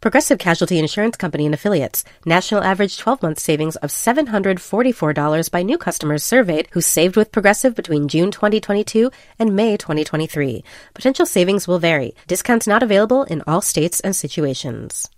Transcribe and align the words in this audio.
Progressive 0.00 0.38
Casualty 0.38 0.78
Insurance 0.78 1.16
Company 1.16 1.44
and 1.44 1.54
Affiliates. 1.54 2.04
National 2.24 2.62
average 2.62 2.98
12 2.98 3.20
month 3.20 3.40
savings 3.40 3.74
of 3.76 3.90
$744 3.90 5.50
by 5.50 5.62
new 5.64 5.76
customers 5.76 6.22
surveyed 6.22 6.68
who 6.70 6.80
saved 6.80 7.16
with 7.16 7.32
Progressive 7.32 7.74
between 7.74 8.06
June 8.06 8.30
2022 8.30 9.10
and 9.40 9.56
May 9.56 9.76
2023. 9.76 10.62
Potential 10.94 11.26
savings 11.26 11.66
will 11.66 11.80
vary. 11.80 12.14
Discounts 12.28 12.68
not 12.68 12.84
available 12.84 13.24
in 13.24 13.42
all 13.46 13.60
states 13.60 13.98
and 13.98 14.14
situations. 14.14 15.08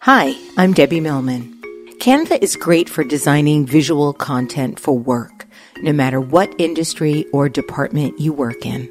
Hi, 0.00 0.34
I'm 0.56 0.72
Debbie 0.72 1.00
Millman. 1.00 1.60
Canva 1.98 2.42
is 2.42 2.56
great 2.56 2.88
for 2.88 3.04
designing 3.04 3.66
visual 3.66 4.14
content 4.14 4.80
for 4.80 4.98
work, 4.98 5.46
no 5.82 5.92
matter 5.92 6.20
what 6.20 6.54
industry 6.58 7.26
or 7.30 7.50
department 7.50 8.18
you 8.18 8.32
work 8.32 8.64
in. 8.64 8.90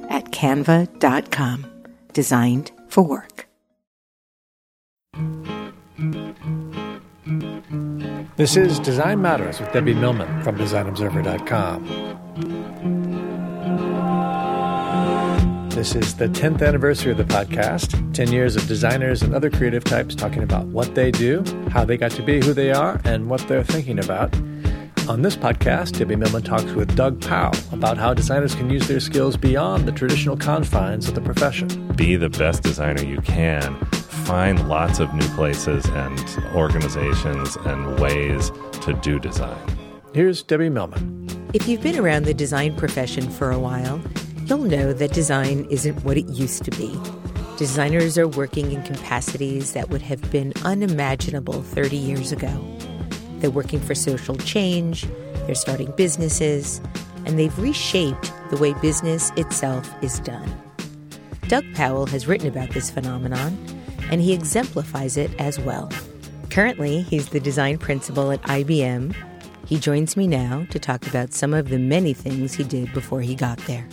at 0.11 0.25
canva.com. 0.31 1.65
Designed 2.13 2.71
for 2.87 3.03
work. 3.03 3.47
This 8.37 8.55
is 8.57 8.79
Design 8.79 9.21
Matters 9.21 9.59
with 9.59 9.71
Debbie 9.71 9.93
Millman 9.93 10.41
from 10.41 10.57
DesignObserver.com. 10.57 12.09
This 15.69 15.95
is 15.95 16.15
the 16.15 16.27
10th 16.27 16.61
anniversary 16.67 17.11
of 17.11 17.17
the 17.17 17.23
podcast 17.23 18.13
10 18.13 18.31
years 18.31 18.55
of 18.55 18.67
designers 18.67 19.21
and 19.21 19.33
other 19.33 19.49
creative 19.49 19.83
types 19.83 20.13
talking 20.15 20.43
about 20.43 20.65
what 20.67 20.95
they 20.95 21.11
do, 21.11 21.43
how 21.69 21.85
they 21.85 21.97
got 21.97 22.11
to 22.11 22.21
be 22.21 22.39
who 22.43 22.53
they 22.53 22.71
are, 22.71 22.99
and 23.03 23.29
what 23.29 23.47
they're 23.47 23.63
thinking 23.63 23.97
about. 23.97 24.35
On 25.09 25.23
this 25.23 25.35
podcast, 25.35 25.97
Debbie 25.97 26.15
Millman 26.15 26.43
talks 26.43 26.71
with 26.73 26.95
Doug 26.95 27.19
Powell 27.21 27.53
about 27.71 27.97
how 27.97 28.13
designers 28.13 28.53
can 28.53 28.69
use 28.69 28.87
their 28.87 28.99
skills 28.99 29.35
beyond 29.35 29.87
the 29.87 29.91
traditional 29.91 30.37
confines 30.37 31.09
of 31.09 31.15
the 31.15 31.21
profession. 31.21 31.91
Be 31.95 32.15
the 32.15 32.29
best 32.29 32.61
designer 32.61 33.03
you 33.03 33.19
can. 33.21 33.75
Find 34.25 34.69
lots 34.69 34.99
of 34.99 35.13
new 35.13 35.27
places 35.29 35.85
and 35.85 36.19
organizations 36.55 37.57
and 37.65 37.99
ways 37.99 38.51
to 38.83 38.93
do 39.01 39.19
design. 39.19 39.59
Here's 40.13 40.43
Debbie 40.43 40.69
Millman. 40.69 41.27
If 41.53 41.67
you've 41.67 41.81
been 41.81 41.97
around 41.97 42.25
the 42.25 42.33
design 42.33 42.75
profession 42.75 43.29
for 43.29 43.49
a 43.49 43.59
while, 43.59 43.99
you'll 44.45 44.59
know 44.59 44.93
that 44.93 45.13
design 45.13 45.65
isn't 45.69 46.03
what 46.05 46.17
it 46.17 46.27
used 46.27 46.63
to 46.65 46.71
be. 46.71 46.97
Designers 47.57 48.17
are 48.17 48.27
working 48.27 48.71
in 48.71 48.83
capacities 48.83 49.73
that 49.73 49.89
would 49.89 50.01
have 50.03 50.31
been 50.31 50.53
unimaginable 50.63 51.63
30 51.63 51.97
years 51.97 52.31
ago. 52.31 52.49
They're 53.41 53.51
working 53.51 53.79
for 53.79 53.95
social 53.95 54.37
change, 54.37 55.07
they're 55.45 55.55
starting 55.55 55.91
businesses, 55.97 56.79
and 57.25 57.37
they've 57.37 57.57
reshaped 57.59 58.31
the 58.51 58.57
way 58.57 58.73
business 58.75 59.31
itself 59.35 59.91
is 60.03 60.19
done. 60.19 60.49
Doug 61.47 61.65
Powell 61.73 62.05
has 62.05 62.27
written 62.27 62.47
about 62.47 62.69
this 62.69 62.89
phenomenon, 62.89 63.57
and 64.09 64.21
he 64.21 64.31
exemplifies 64.31 65.17
it 65.17 65.31
as 65.39 65.59
well. 65.59 65.91
Currently, 66.49 67.01
he's 67.01 67.29
the 67.29 67.39
design 67.39 67.77
principal 67.77 68.31
at 68.31 68.41
IBM. 68.43 69.15
He 69.65 69.79
joins 69.79 70.15
me 70.15 70.27
now 70.27 70.65
to 70.69 70.79
talk 70.79 71.07
about 71.07 71.33
some 71.33 71.53
of 71.53 71.69
the 71.69 71.79
many 71.79 72.13
things 72.13 72.53
he 72.53 72.63
did 72.63 72.93
before 72.93 73.21
he 73.21 73.35
got 73.35 73.57
there. 73.59 73.87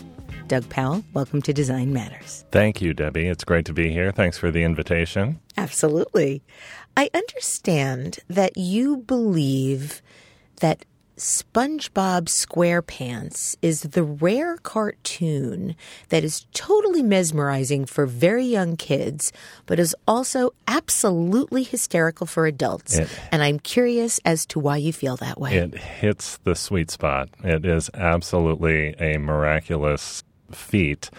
Doug 0.49 0.69
Powell, 0.69 1.05
welcome 1.13 1.43
to 1.43 1.53
Design 1.53 1.93
Matters. 1.93 2.45
Thank 2.51 2.81
you, 2.81 2.95
Debbie. 2.95 3.27
It's 3.29 3.45
great 3.45 3.67
to 3.67 3.73
be 3.73 3.91
here. 3.93 4.11
Thanks 4.13 4.39
for 4.39 4.51
the 4.51 4.63
invitation. 4.65 5.41
Absolutely. 5.57 6.43
I 6.97 7.11
understand 7.15 8.19
that 8.29 8.57
you 8.57 8.97
believe 8.99 10.01
that 10.61 10.85
SpongeBob 11.17 12.27
SquarePants 12.29 13.57
is 13.61 13.81
the 13.83 14.05
rare 14.05 14.57
cartoon 14.59 15.75
that 16.11 16.23
is 16.23 16.47
totally 16.55 17.03
mesmerizing 17.03 17.85
for 17.87 18.07
very 18.07 18.45
young 18.45 18.77
kids, 18.77 19.33
but 19.67 19.81
is 19.81 19.97
also 20.07 20.53
absolutely 20.69 21.65
hysterical 21.65 22.25
for 22.25 22.47
adults. 22.47 22.97
It- 22.99 23.09
and 23.33 23.43
I'm 23.43 23.59
curious 23.59 24.21
as 24.25 24.47
to 24.47 24.61
why 24.61 24.77
you 24.77 24.93
feel 24.93 25.17
that 25.17 25.41
way. 25.41 25.57
It 25.57 25.77
hits 25.77 26.39
the 26.45 26.55
sweet 26.55 26.89
spot. 26.91 27.29
It 27.43 27.67
is 27.67 27.91
absolutely 27.95 28.95
a 29.01 29.19
miraculous 29.19 30.23
feat. 30.51 31.11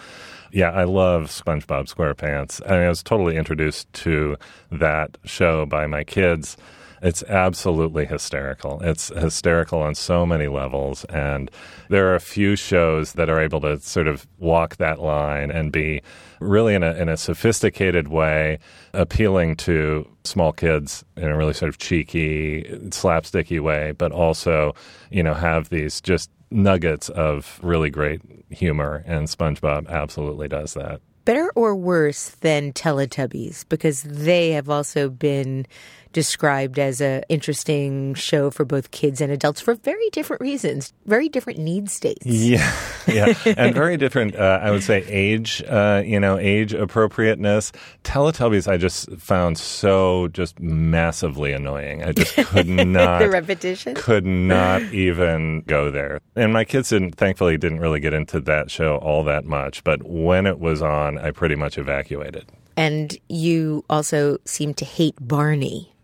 Yeah, 0.52 0.70
I 0.70 0.84
love 0.84 1.24
SpongeBob 1.24 1.92
SquarePants. 1.92 2.60
I, 2.66 2.72
mean, 2.72 2.86
I 2.86 2.88
was 2.88 3.02
totally 3.02 3.36
introduced 3.36 3.92
to 3.94 4.36
that 4.72 5.16
show 5.24 5.64
by 5.66 5.86
my 5.86 6.02
kids. 6.02 6.56
It's 7.02 7.22
absolutely 7.24 8.04
hysterical. 8.04 8.80
It's 8.82 9.08
hysterical 9.08 9.80
on 9.80 9.94
so 9.94 10.26
many 10.26 10.48
levels. 10.48 11.04
And 11.06 11.50
there 11.88 12.08
are 12.08 12.14
a 12.14 12.20
few 12.20 12.56
shows 12.56 13.14
that 13.14 13.30
are 13.30 13.40
able 13.40 13.60
to 13.62 13.80
sort 13.80 14.06
of 14.06 14.26
walk 14.38 14.76
that 14.76 15.00
line 15.00 15.50
and 15.50 15.72
be 15.72 16.02
really 16.40 16.74
in 16.74 16.82
a, 16.82 16.92
in 16.94 17.08
a 17.08 17.16
sophisticated 17.16 18.08
way, 18.08 18.58
appealing 18.92 19.56
to 19.56 20.06
small 20.24 20.52
kids 20.52 21.04
in 21.16 21.24
a 21.24 21.36
really 21.36 21.54
sort 21.54 21.70
of 21.70 21.78
cheeky, 21.78 22.64
slapsticky 22.88 23.60
way, 23.60 23.92
but 23.92 24.12
also, 24.12 24.74
you 25.10 25.22
know, 25.22 25.34
have 25.34 25.70
these 25.70 26.00
just 26.00 26.30
nuggets 26.50 27.08
of 27.08 27.58
really 27.62 27.90
great 27.90 28.20
humor. 28.50 29.02
And 29.06 29.28
SpongeBob 29.28 29.88
absolutely 29.88 30.48
does 30.48 30.74
that. 30.74 31.00
Better 31.24 31.52
or 31.54 31.76
worse 31.76 32.30
than 32.40 32.72
Teletubbies 32.72 33.64
because 33.68 34.02
they 34.02 34.52
have 34.52 34.68
also 34.68 35.08
been 35.10 35.66
described 36.12 36.78
as 36.78 37.00
a 37.00 37.22
interesting 37.28 38.14
show 38.14 38.50
for 38.50 38.64
both 38.64 38.90
kids 38.90 39.20
and 39.20 39.32
adults 39.32 39.60
for 39.60 39.74
very 39.74 40.08
different 40.10 40.42
reasons, 40.42 40.92
very 41.06 41.28
different 41.28 41.58
need 41.58 41.90
states. 41.90 42.26
Yeah, 42.50 42.72
yeah, 43.06 43.34
and 43.56 43.74
very 43.74 43.96
different. 43.96 44.34
Uh, 44.34 44.60
I 44.62 44.70
would 44.70 44.82
say 44.82 45.04
age, 45.06 45.62
uh, 45.68 46.02
you 46.04 46.18
know, 46.18 46.36
age 46.38 46.72
appropriateness. 46.72 47.72
Teletubbies, 48.02 48.66
I 48.66 48.76
just 48.76 49.10
found 49.18 49.58
so 49.58 50.28
just 50.28 50.58
massively 50.58 51.52
annoying. 51.52 52.02
I 52.02 52.12
just 52.12 52.34
could 52.36 52.68
not. 52.68 53.20
the 53.20 53.28
repetition. 53.28 53.94
Could 53.94 54.26
not 54.26 54.82
even 54.82 55.62
go 55.66 55.90
there. 55.90 56.20
And 56.34 56.52
my 56.52 56.64
kids 56.64 56.88
didn't, 56.90 57.16
thankfully, 57.16 57.56
didn't 57.56 57.80
really 57.80 58.00
get 58.00 58.14
into 58.14 58.40
that 58.40 58.70
show 58.70 58.96
all 58.96 59.22
that 59.24 59.44
much. 59.44 59.84
But 59.84 60.02
when 60.02 60.46
it 60.46 60.58
was 60.58 60.82
on, 60.82 61.18
I 61.18 61.30
pretty 61.30 61.56
much 61.56 61.78
evacuated. 61.78 62.46
And 62.76 63.16
you 63.28 63.84
also 63.90 64.38
seem 64.44 64.74
to 64.74 64.84
hate 64.84 65.14
Barney. 65.20 65.92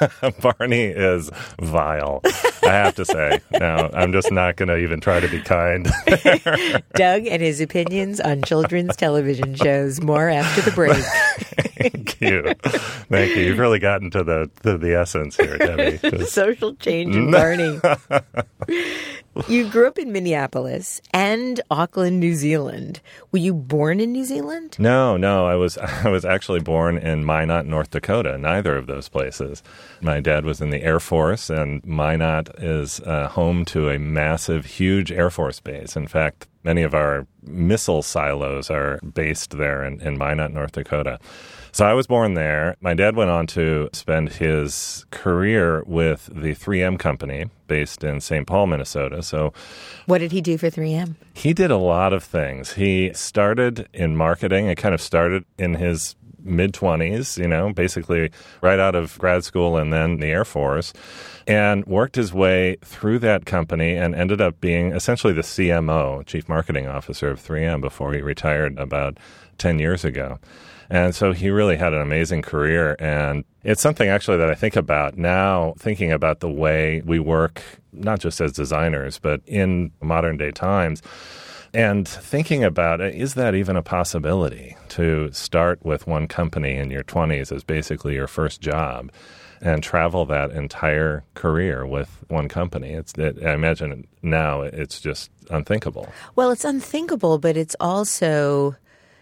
Barney 0.40 0.84
is 0.84 1.30
vile, 1.60 2.20
I 2.62 2.72
have 2.72 2.94
to 2.96 3.04
say. 3.04 3.40
Now, 3.52 3.90
I'm 3.92 4.12
just 4.12 4.30
not 4.32 4.56
going 4.56 4.68
to 4.68 4.76
even 4.76 5.00
try 5.00 5.20
to 5.20 5.28
be 5.28 5.40
kind. 5.40 5.84
Doug 6.94 7.26
and 7.26 7.42
his 7.42 7.60
opinions 7.60 8.20
on 8.20 8.42
children's 8.42 8.96
television 8.96 9.54
shows. 9.54 10.00
More 10.00 10.28
after 10.28 10.62
the 10.62 10.70
break. 10.72 10.96
Thank 11.76 12.20
you. 12.20 12.54
Thank 13.08 13.36
you. 13.36 13.42
You've 13.42 13.58
really 13.58 13.78
gotten 13.78 14.10
to 14.10 14.24
the 14.24 14.50
to 14.62 14.78
the 14.78 14.94
essence 14.94 15.36
here, 15.36 15.58
Debbie. 15.58 15.98
Just- 16.18 16.32
Social 16.32 16.74
change 16.76 17.14
in 17.14 17.30
Barney. 17.30 17.80
you 19.48 19.68
grew 19.68 19.86
up 19.86 19.98
in 19.98 20.12
Minneapolis 20.12 21.00
and 21.12 21.60
Auckland, 21.70 22.18
New 22.20 22.34
Zealand. 22.34 23.00
Were 23.32 23.38
you 23.38 23.54
born 23.54 24.00
in 24.00 24.12
New 24.12 24.24
Zealand? 24.24 24.76
no, 24.78 25.16
no. 25.16 25.46
I 25.46 25.54
was 25.56 25.76
I 25.78 26.08
was 26.08 26.24
actually 26.24 26.60
born 26.60 26.96
in 26.98 27.24
Minot, 27.24 27.66
North 27.66 27.90
Dakota. 27.90 28.38
Neither 28.38 28.76
of 28.76 28.86
those 28.86 29.08
places. 29.08 29.62
My 30.00 30.20
dad 30.20 30.44
was 30.44 30.60
in 30.60 30.70
the 30.70 30.82
Air 30.82 31.00
Force, 31.00 31.50
and 31.50 31.84
Minot 31.84 32.50
is 32.58 33.00
uh, 33.00 33.28
home 33.28 33.64
to 33.66 33.88
a 33.88 33.98
massive, 33.98 34.66
huge 34.66 35.10
Air 35.10 35.30
Force 35.30 35.60
base. 35.60 35.96
In 35.96 36.06
fact, 36.06 36.46
many 36.64 36.82
of 36.82 36.94
our 36.94 37.26
missile 37.42 38.02
silos 38.02 38.70
are 38.70 38.98
based 39.00 39.56
there 39.56 39.84
in, 39.84 40.00
in 40.00 40.18
Minot, 40.18 40.52
North 40.52 40.72
Dakota. 40.72 41.18
So 41.76 41.84
I 41.84 41.92
was 41.92 42.06
born 42.06 42.34
there. 42.34 42.76
My 42.80 42.94
dad 42.94 43.16
went 43.16 43.28
on 43.28 43.46
to 43.48 43.90
spend 43.92 44.30
his 44.30 45.04
career 45.10 45.82
with 45.86 46.30
the 46.32 46.54
3M 46.54 46.98
company 46.98 47.50
based 47.68 48.02
in 48.02 48.22
St. 48.22 48.46
Paul, 48.46 48.66
Minnesota. 48.66 49.22
So 49.22 49.52
what 50.06 50.18
did 50.18 50.32
he 50.32 50.40
do 50.40 50.56
for 50.56 50.70
3M? 50.70 51.16
He 51.34 51.52
did 51.52 51.70
a 51.70 51.76
lot 51.76 52.14
of 52.14 52.24
things. 52.24 52.72
He 52.72 53.12
started 53.12 53.90
in 53.92 54.16
marketing. 54.16 54.68
It 54.68 54.78
kind 54.78 54.94
of 54.94 55.02
started 55.02 55.44
in 55.58 55.74
his 55.74 56.16
mid 56.46 56.72
20s, 56.72 57.36
you 57.38 57.48
know, 57.48 57.72
basically 57.72 58.30
right 58.62 58.78
out 58.78 58.94
of 58.94 59.18
grad 59.18 59.44
school 59.44 59.76
and 59.76 59.92
then 59.92 60.18
the 60.18 60.26
Air 60.26 60.44
Force, 60.44 60.92
and 61.46 61.84
worked 61.86 62.16
his 62.16 62.32
way 62.32 62.76
through 62.82 63.18
that 63.20 63.46
company 63.46 63.94
and 63.94 64.14
ended 64.14 64.40
up 64.40 64.60
being 64.60 64.92
essentially 64.92 65.32
the 65.32 65.42
CMO, 65.42 66.24
Chief 66.26 66.48
Marketing 66.48 66.86
Officer 66.86 67.30
of 67.30 67.40
3M, 67.40 67.80
before 67.80 68.12
he 68.12 68.20
retired 68.20 68.78
about 68.78 69.18
10 69.58 69.78
years 69.78 70.04
ago. 70.04 70.38
And 70.88 71.14
so 71.14 71.32
he 71.32 71.50
really 71.50 71.76
had 71.76 71.92
an 71.92 72.00
amazing 72.00 72.42
career. 72.42 72.96
And 72.98 73.44
it's 73.64 73.82
something 73.82 74.08
actually 74.08 74.36
that 74.38 74.50
I 74.50 74.54
think 74.54 74.76
about 74.76 75.18
now, 75.18 75.74
thinking 75.78 76.12
about 76.12 76.40
the 76.40 76.50
way 76.50 77.02
we 77.04 77.18
work, 77.18 77.62
not 77.92 78.20
just 78.20 78.40
as 78.40 78.52
designers, 78.52 79.18
but 79.18 79.40
in 79.46 79.90
modern 80.00 80.36
day 80.36 80.52
times. 80.52 81.02
And 81.76 82.08
thinking 82.08 82.64
about 82.64 83.02
is 83.02 83.34
that 83.34 83.54
even 83.54 83.76
a 83.76 83.82
possibility 83.82 84.78
to 84.88 85.30
start 85.32 85.84
with 85.84 86.06
one 86.06 86.26
company 86.26 86.76
in 86.76 86.90
your 86.90 87.04
20s 87.04 87.54
as 87.54 87.64
basically 87.64 88.14
your 88.14 88.26
first 88.26 88.62
job 88.62 89.12
and 89.60 89.82
travel 89.82 90.24
that 90.24 90.52
entire 90.52 91.22
career 91.34 91.84
with 91.86 92.24
one 92.28 92.48
company? 92.48 92.92
It's, 92.92 93.12
it, 93.18 93.44
I 93.44 93.52
imagine 93.52 94.06
now 94.22 94.62
it's 94.62 95.02
just 95.02 95.30
unthinkable. 95.50 96.10
Well, 96.34 96.50
it's 96.50 96.64
unthinkable, 96.64 97.38
but 97.38 97.58
it's 97.58 97.76
also 97.78 98.76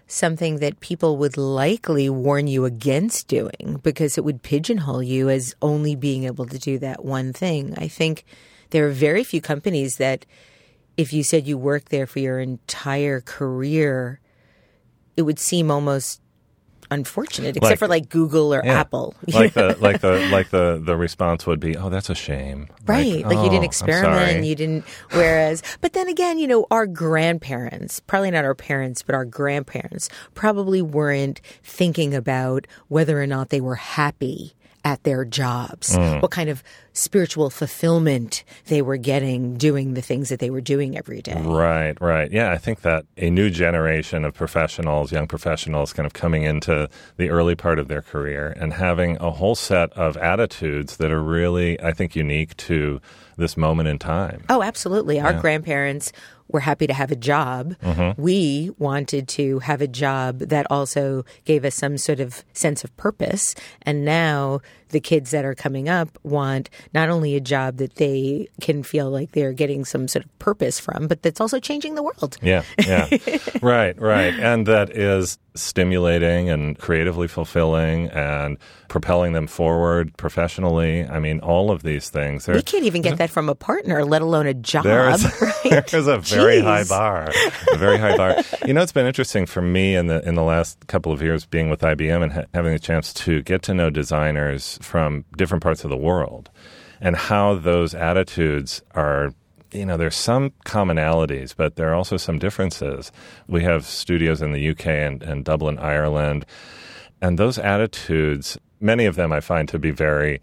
something 0.06 0.60
that 0.60 0.78
people 0.78 1.16
would 1.16 1.36
likely 1.36 2.08
warn 2.08 2.46
you 2.46 2.66
against 2.66 3.26
doing 3.26 3.80
because 3.82 4.16
it 4.16 4.22
would 4.22 4.44
pigeonhole 4.44 5.02
you 5.02 5.28
as 5.28 5.56
only 5.60 5.96
being 5.96 6.22
able 6.22 6.46
to 6.46 6.58
do 6.60 6.78
that 6.78 7.04
one 7.04 7.32
thing. 7.32 7.74
I 7.78 7.88
think 7.88 8.24
there 8.70 8.86
are 8.86 8.92
very 8.92 9.24
few 9.24 9.40
companies 9.40 9.96
that, 9.96 10.24
if 10.96 11.12
you 11.12 11.22
said 11.22 11.46
you 11.46 11.58
worked 11.58 11.90
there 11.90 12.06
for 12.06 12.20
your 12.20 12.38
entire 12.38 13.20
career, 13.20 14.20
it 15.16 15.22
would 15.22 15.38
seem 15.38 15.70
almost 15.70 16.20
unfortunate, 16.90 17.56
except 17.56 17.70
like, 17.70 17.78
for 17.78 17.88
like 17.88 18.08
Google 18.08 18.54
or 18.54 18.62
yeah, 18.64 18.80
Apple. 18.80 19.14
Like 19.32 19.54
the 19.54 19.76
like 19.80 20.00
the 20.00 20.28
like 20.30 20.50
the 20.50 20.80
the 20.82 20.96
response 20.96 21.46
would 21.46 21.60
be, 21.60 21.76
"Oh, 21.76 21.88
that's 21.88 22.10
a 22.10 22.14
shame." 22.14 22.68
Right, 22.86 23.16
like, 23.16 23.26
like 23.26 23.38
oh, 23.38 23.44
you 23.44 23.50
didn't 23.50 23.64
oh, 23.64 23.66
experiment, 23.66 24.44
you 24.44 24.54
didn't. 24.54 24.84
Whereas, 25.10 25.62
but 25.80 25.92
then 25.92 26.08
again, 26.08 26.38
you 26.38 26.46
know, 26.46 26.66
our 26.70 26.86
grandparents, 26.86 28.00
probably 28.00 28.30
not 28.30 28.44
our 28.44 28.54
parents, 28.54 29.02
but 29.02 29.14
our 29.14 29.24
grandparents, 29.24 30.08
probably 30.34 30.82
weren't 30.82 31.40
thinking 31.62 32.14
about 32.14 32.66
whether 32.88 33.20
or 33.20 33.26
not 33.26 33.50
they 33.50 33.60
were 33.60 33.76
happy 33.76 34.54
at 34.84 35.02
their 35.02 35.24
jobs, 35.24 35.96
mm. 35.96 36.20
what 36.20 36.30
kind 36.30 36.50
of 36.50 36.62
spiritual 36.92 37.50
fulfillment 37.50 38.44
they 38.66 38.82
were 38.82 38.98
getting 38.98 39.56
doing 39.56 39.94
the 39.94 40.02
things 40.02 40.28
that 40.28 40.38
they 40.38 40.50
were 40.50 40.60
doing 40.60 40.96
every 40.96 41.22
day. 41.22 41.40
Right, 41.40 41.98
right. 42.00 42.30
Yeah, 42.30 42.52
I 42.52 42.58
think 42.58 42.82
that 42.82 43.06
a 43.16 43.30
new 43.30 43.50
generation 43.50 44.24
of 44.24 44.34
professionals, 44.34 45.10
young 45.10 45.26
professionals, 45.26 45.92
kind 45.92 46.06
of 46.06 46.12
coming 46.12 46.42
into 46.42 46.88
the 47.16 47.30
early 47.30 47.54
part 47.54 47.78
of 47.78 47.88
their 47.88 48.02
career 48.02 48.54
and 48.60 48.74
having 48.74 49.16
a 49.20 49.30
whole 49.30 49.54
set 49.54 49.92
of 49.94 50.16
attitudes 50.18 50.98
that 50.98 51.10
are 51.10 51.22
really, 51.22 51.80
I 51.80 51.92
think, 51.92 52.14
unique 52.14 52.56
to 52.58 53.00
this 53.36 53.56
moment 53.56 53.88
in 53.88 53.98
time. 53.98 54.44
Oh, 54.48 54.62
absolutely. 54.62 55.18
Our 55.18 55.32
yeah. 55.32 55.40
grandparents 55.40 56.12
were 56.48 56.60
happy 56.60 56.86
to 56.86 56.92
have 56.92 57.10
a 57.10 57.16
job. 57.16 57.74
Mm-hmm. 57.82 58.20
We 58.20 58.70
wanted 58.78 59.28
to 59.28 59.60
have 59.60 59.80
a 59.80 59.88
job 59.88 60.38
that 60.38 60.66
also 60.70 61.24
gave 61.44 61.64
us 61.64 61.74
some 61.74 61.98
sort 61.98 62.20
of 62.20 62.44
sense 62.52 62.84
of 62.84 62.96
purpose. 62.96 63.54
And 63.82 64.04
now 64.04 64.60
the 64.94 65.00
kids 65.00 65.32
that 65.32 65.44
are 65.44 65.56
coming 65.56 65.88
up 65.88 66.08
want 66.22 66.70
not 66.94 67.08
only 67.08 67.34
a 67.34 67.40
job 67.40 67.78
that 67.78 67.96
they 67.96 68.48
can 68.60 68.82
feel 68.84 69.10
like 69.10 69.32
they're 69.32 69.52
getting 69.52 69.84
some 69.84 70.06
sort 70.06 70.24
of 70.24 70.38
purpose 70.38 70.78
from, 70.78 71.08
but 71.08 71.20
that's 71.22 71.40
also 71.40 71.58
changing 71.58 71.96
the 71.96 72.02
world. 72.02 72.38
Yeah, 72.40 72.62
yeah. 72.78 73.08
right, 73.62 74.00
right. 74.00 74.32
And 74.34 74.66
that 74.66 74.96
is 74.96 75.38
stimulating 75.56 76.50
and 76.50 76.78
creatively 76.78 77.28
fulfilling 77.28 78.08
and 78.10 78.58
propelling 78.88 79.32
them 79.32 79.46
forward 79.46 80.16
professionally. 80.16 81.04
I 81.04 81.20
mean, 81.20 81.40
all 81.40 81.70
of 81.70 81.82
these 81.82 82.10
things. 82.10 82.46
We 82.48 82.62
can't 82.62 82.84
even 82.84 83.02
get 83.02 83.18
that 83.18 83.30
from 83.30 83.48
a 83.48 83.54
partner, 83.54 84.04
let 84.04 84.22
alone 84.22 84.46
a 84.46 84.54
job. 84.54 84.84
There's, 84.84 85.24
right? 85.64 85.86
there's 85.90 86.06
a 86.06 86.18
very 86.18 86.56
Jeez. 86.56 86.62
high 86.62 86.84
bar. 86.84 87.30
A 87.72 87.76
very 87.76 87.98
high 87.98 88.16
bar. 88.16 88.36
You 88.66 88.74
know, 88.74 88.82
it's 88.82 88.92
been 88.92 89.06
interesting 89.06 89.46
for 89.46 89.62
me 89.62 89.94
in 89.96 90.08
the 90.08 90.26
in 90.26 90.34
the 90.34 90.42
last 90.42 90.86
couple 90.86 91.12
of 91.12 91.22
years 91.22 91.46
being 91.46 91.70
with 91.70 91.80
IBM 91.80 92.22
and 92.22 92.32
ha- 92.32 92.44
having 92.52 92.72
a 92.74 92.78
chance 92.78 93.12
to 93.14 93.42
get 93.42 93.62
to 93.62 93.74
know 93.74 93.90
designers 93.90 94.78
from 94.84 95.24
different 95.36 95.62
parts 95.62 95.84
of 95.84 95.90
the 95.90 95.96
world 95.96 96.50
and 97.00 97.16
how 97.16 97.54
those 97.54 97.94
attitudes 97.94 98.82
are 98.94 99.32
you 99.72 99.84
know, 99.84 99.96
there's 99.96 100.14
some 100.14 100.50
commonalities, 100.64 101.54
but 101.56 101.74
there 101.74 101.90
are 101.90 101.94
also 101.94 102.16
some 102.16 102.38
differences. 102.38 103.10
We 103.48 103.64
have 103.64 103.84
studios 103.84 104.40
in 104.40 104.52
the 104.52 104.68
UK 104.68 104.86
and, 104.86 105.20
and 105.20 105.44
Dublin, 105.44 105.80
Ireland, 105.80 106.46
and 107.20 107.38
those 107.38 107.58
attitudes, 107.58 108.56
many 108.80 109.04
of 109.04 109.16
them 109.16 109.32
I 109.32 109.40
find 109.40 109.68
to 109.70 109.78
be 109.78 109.90
very 109.90 110.40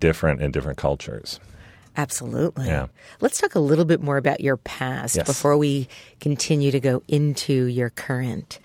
different 0.00 0.42
in 0.42 0.50
different 0.50 0.78
cultures. 0.78 1.38
Absolutely. 1.96 2.66
Yeah. 2.66 2.86
Let's 3.20 3.40
talk 3.40 3.54
a 3.54 3.60
little 3.60 3.84
bit 3.84 4.02
more 4.02 4.16
about 4.16 4.40
your 4.40 4.56
past 4.56 5.16
yes. 5.16 5.26
before 5.26 5.56
we 5.56 5.88
continue 6.20 6.70
to 6.70 6.80
go 6.80 7.02
into 7.06 7.66
your 7.66 7.90
current. 7.90 8.58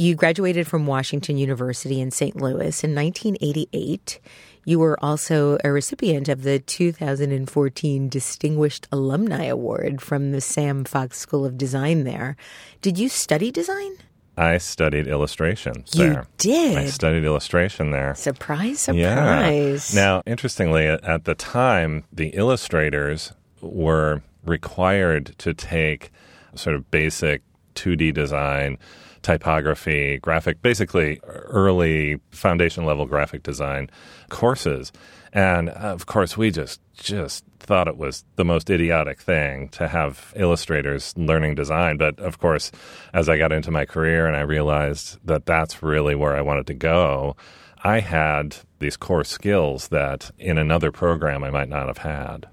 You 0.00 0.14
graduated 0.14 0.66
from 0.66 0.86
Washington 0.86 1.36
University 1.36 2.00
in 2.00 2.10
St. 2.10 2.34
Louis 2.34 2.82
in 2.82 2.94
1988. 2.94 4.18
You 4.64 4.78
were 4.78 4.98
also 5.04 5.58
a 5.62 5.70
recipient 5.70 6.26
of 6.30 6.42
the 6.42 6.58
2014 6.58 8.08
Distinguished 8.08 8.88
Alumni 8.90 9.44
Award 9.44 10.00
from 10.00 10.30
the 10.30 10.40
Sam 10.40 10.84
Fox 10.84 11.18
School 11.18 11.44
of 11.44 11.58
Design 11.58 12.04
there. 12.04 12.38
Did 12.80 12.98
you 12.98 13.10
study 13.10 13.50
design? 13.50 13.98
I 14.38 14.56
studied 14.56 15.06
illustration. 15.06 15.84
You 15.92 16.12
there. 16.14 16.26
did. 16.38 16.78
I 16.78 16.86
studied 16.86 17.24
illustration 17.24 17.90
there. 17.90 18.14
Surprise, 18.14 18.80
surprise. 18.80 19.94
Yeah. 19.94 20.00
Now, 20.00 20.22
interestingly, 20.24 20.86
at 20.86 21.26
the 21.26 21.34
time, 21.34 22.04
the 22.10 22.28
illustrators 22.28 23.34
were 23.60 24.22
required 24.46 25.34
to 25.40 25.52
take 25.52 26.10
sort 26.54 26.74
of 26.74 26.90
basic 26.90 27.42
2D 27.74 28.14
design 28.14 28.78
typography, 29.22 30.18
graphic, 30.18 30.62
basically 30.62 31.20
early 31.24 32.20
foundation 32.30 32.84
level 32.84 33.06
graphic 33.06 33.42
design 33.42 33.90
courses. 34.28 34.92
And 35.32 35.68
uh, 35.68 35.72
of 35.72 36.06
course, 36.06 36.36
we 36.36 36.50
just 36.50 36.80
just 36.94 37.44
thought 37.60 37.88
it 37.88 37.96
was 37.96 38.24
the 38.36 38.44
most 38.44 38.68
idiotic 38.68 39.20
thing 39.20 39.68
to 39.68 39.86
have 39.88 40.32
illustrators 40.36 41.14
learning 41.16 41.54
design. 41.54 41.98
But 41.98 42.18
of 42.18 42.38
course, 42.38 42.72
as 43.14 43.28
I 43.28 43.38
got 43.38 43.52
into 43.52 43.70
my 43.70 43.84
career 43.84 44.26
and 44.26 44.36
I 44.36 44.40
realized 44.40 45.18
that 45.24 45.46
that's 45.46 45.82
really 45.82 46.14
where 46.14 46.34
I 46.34 46.40
wanted 46.40 46.66
to 46.68 46.74
go, 46.74 47.36
I 47.84 48.00
had 48.00 48.56
these 48.80 48.96
core 48.96 49.24
skills 49.24 49.88
that 49.88 50.30
in 50.38 50.58
another 50.58 50.90
program 50.90 51.44
I 51.44 51.50
might 51.50 51.68
not 51.68 51.86
have 51.86 51.98
had. 51.98 52.48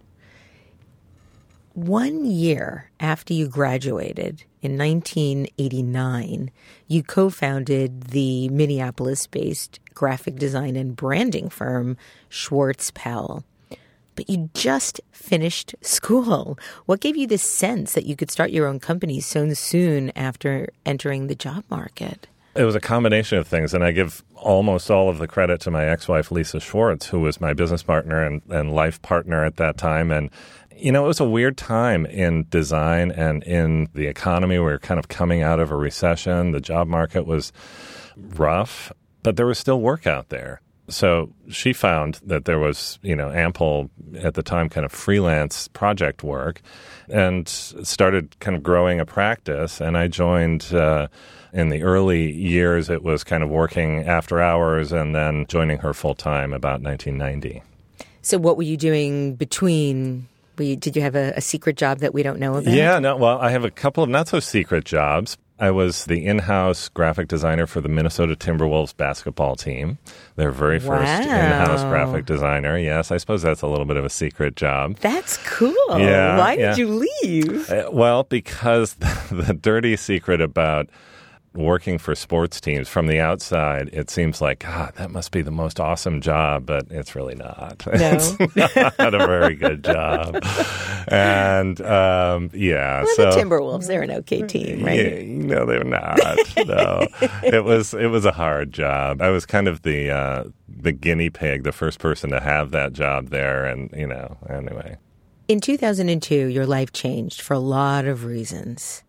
One 1.77 2.25
year 2.25 2.89
after 2.99 3.35
you 3.35 3.47
graduated 3.47 4.43
in 4.63 4.79
1989, 4.79 6.49
you 6.87 7.03
co 7.03 7.29
founded 7.29 8.05
the 8.05 8.49
Minneapolis 8.49 9.27
based 9.27 9.79
graphic 9.93 10.37
design 10.37 10.75
and 10.75 10.95
branding 10.95 11.49
firm 11.49 11.95
Schwartz 12.29 12.89
Powell. 12.95 13.43
But 14.15 14.27
you 14.27 14.49
just 14.55 15.01
finished 15.11 15.75
school. 15.81 16.57
What 16.87 16.99
gave 16.99 17.15
you 17.15 17.27
the 17.27 17.37
sense 17.37 17.93
that 17.93 18.07
you 18.07 18.15
could 18.15 18.31
start 18.31 18.49
your 18.49 18.65
own 18.65 18.79
company 18.79 19.19
so 19.19 19.53
soon 19.53 20.11
after 20.15 20.69
entering 20.83 21.27
the 21.27 21.35
job 21.35 21.63
market? 21.69 22.25
It 22.55 22.63
was 22.63 22.73
a 22.73 22.79
combination 22.79 23.37
of 23.37 23.47
things, 23.47 23.75
and 23.75 23.83
I 23.83 23.91
give 23.91 24.23
almost 24.33 24.89
all 24.89 25.09
of 25.09 25.19
the 25.19 25.27
credit 25.27 25.61
to 25.61 25.69
my 25.69 25.85
ex-wife 25.85 26.31
Lisa 26.31 26.59
Schwartz, 26.59 27.05
who 27.05 27.19
was 27.19 27.39
my 27.39 27.53
business 27.53 27.83
partner 27.83 28.23
and, 28.23 28.41
and 28.49 28.73
life 28.73 28.99
partner 29.03 29.45
at 29.45 29.57
that 29.57 29.77
time. 29.77 30.11
And 30.11 30.31
you 30.77 30.91
know, 30.91 31.03
it 31.03 31.07
was 31.07 31.19
a 31.19 31.27
weird 31.27 31.57
time 31.57 32.05
in 32.05 32.45
design 32.49 33.11
and 33.11 33.43
in 33.43 33.89
the 33.93 34.07
economy. 34.07 34.59
We 34.59 34.65
were 34.65 34.79
kind 34.79 34.99
of 34.99 35.07
coming 35.07 35.41
out 35.41 35.59
of 35.59 35.71
a 35.71 35.75
recession. 35.75 36.51
The 36.51 36.61
job 36.61 36.87
market 36.87 37.25
was 37.25 37.51
rough, 38.15 38.91
but 39.23 39.35
there 39.35 39.45
was 39.45 39.57
still 39.57 39.81
work 39.81 40.07
out 40.07 40.29
there. 40.29 40.61
So 40.89 41.33
she 41.49 41.73
found 41.73 42.21
that 42.25 42.45
there 42.45 42.59
was, 42.59 42.97
you 43.01 43.15
know, 43.15 43.29
ample 43.29 43.89
at 44.19 44.35
the 44.35 44.43
time 44.43 44.69
kind 44.69 44.85
of 44.85 44.91
freelance 44.91 45.67
project 45.67 46.23
work 46.23 46.61
and 47.09 47.47
started 47.47 48.39
kind 48.39 48.55
of 48.55 48.63
growing 48.63 48.99
a 49.01 49.05
practice. 49.05 49.81
And 49.81 49.97
I 49.97 50.07
joined 50.07 50.73
uh, 50.73 51.07
in 51.51 51.69
the 51.69 51.83
early 51.83 52.31
years, 52.31 52.89
it 52.89 53.03
was 53.03 53.25
kind 53.25 53.43
of 53.43 53.49
working 53.49 54.07
after 54.07 54.39
hours 54.39 54.93
and 54.93 55.13
then 55.13 55.45
joining 55.47 55.79
her 55.79 55.93
full 55.93 56.15
time 56.15 56.53
about 56.53 56.81
1990. 56.81 57.63
So, 58.21 58.37
what 58.37 58.55
were 58.57 58.63
you 58.63 58.77
doing 58.77 59.35
between? 59.35 60.27
You, 60.59 60.75
did 60.75 60.95
you 60.95 61.01
have 61.01 61.15
a, 61.15 61.33
a 61.35 61.41
secret 61.41 61.77
job 61.77 61.99
that 61.99 62.13
we 62.13 62.23
don't 62.23 62.39
know 62.39 62.55
about? 62.57 62.73
Yeah, 62.73 62.99
no. 62.99 63.15
Well, 63.17 63.37
I 63.39 63.51
have 63.51 63.63
a 63.65 63.71
couple 63.71 64.03
of 64.03 64.09
not 64.09 64.27
so 64.27 64.39
secret 64.39 64.85
jobs. 64.85 65.37
I 65.59 65.71
was 65.71 66.05
the 66.05 66.23
in-house 66.27 66.87
graphic 66.89 67.27
designer 67.27 67.65
for 67.65 67.81
the 67.81 67.89
Minnesota 67.89 68.35
Timberwolves 68.35 68.95
basketball 68.95 69.55
team. 69.55 69.97
Their 70.35 70.51
very 70.51 70.79
first 70.79 71.03
Wow. 71.03 71.19
in-house 71.21 71.83
graphic 71.85 72.25
designer. 72.27 72.77
Yes, 72.77 73.09
I 73.11 73.17
suppose 73.17 73.41
that's 73.41 73.63
a 73.63 73.67
little 73.67 73.85
bit 73.87 73.97
of 73.97 74.05
a 74.05 74.09
secret 74.09 74.55
job. 74.55 74.97
That's 74.97 75.37
cool. 75.47 75.73
Yeah, 75.89 76.37
Why 76.37 76.53
yeah. 76.53 76.75
did 76.75 76.77
you 76.77 77.05
leave? 77.23 77.69
Uh, 77.71 77.89
well, 77.91 78.23
because 78.23 78.93
the, 78.99 79.17
the 79.31 79.53
dirty 79.55 79.95
secret 79.95 80.41
about 80.41 80.89
working 81.57 81.97
for 81.97 82.13
sports 82.15 82.61
teams 82.61 82.87
from 82.87 83.07
the 83.07 83.19
outside, 83.19 83.89
it 83.91 84.09
seems 84.09 84.39
like 84.39 84.59
God, 84.59 84.93
that 84.95 85.11
must 85.11 85.31
be 85.31 85.41
the 85.41 85.51
most 85.51 85.79
awesome 85.79 86.21
job, 86.21 86.65
but 86.65 86.85
it's 86.89 87.15
really 87.15 87.35
not. 87.35 87.83
It's 87.93 88.97
not 88.99 89.13
a 89.13 89.25
very 89.25 89.55
good 89.55 89.83
job. 89.83 90.39
And 91.07 91.81
um, 91.81 92.49
yeah, 92.53 93.03
Well, 93.03 93.15
so 93.15 93.31
the 93.31 93.41
Timberwolves, 93.41 93.87
they're 93.87 94.03
an 94.03 94.11
okay 94.11 94.43
team, 94.43 94.83
right? 94.85 94.99
yeah, 94.99 95.21
no, 95.25 95.65
they're 95.65 95.83
not. 95.83 96.19
No, 96.65 97.07
it 97.43 97.63
was 97.63 97.93
it 97.93 98.07
was 98.07 98.25
a 98.25 98.31
hard 98.31 98.71
job. 98.71 99.21
I 99.21 99.29
was 99.29 99.45
kind 99.45 99.67
of 99.67 99.81
the 99.81 100.11
uh, 100.11 100.43
the 100.67 100.91
guinea 100.91 101.29
pig, 101.29 101.63
the 101.63 101.71
first 101.71 101.99
person 101.99 102.29
to 102.31 102.39
have 102.39 102.71
that 102.71 102.93
job 102.93 103.29
there, 103.29 103.65
and 103.65 103.89
you 103.95 104.07
know, 104.07 104.37
anyway. 104.49 104.97
In 105.47 105.61
2002, 105.61 106.35
your 106.47 106.65
life 106.65 106.91
changed 106.91 107.41
for 107.41 107.53
a 107.53 107.59
lot 107.59 108.05
of 108.05 108.25
reasons. 108.25 109.03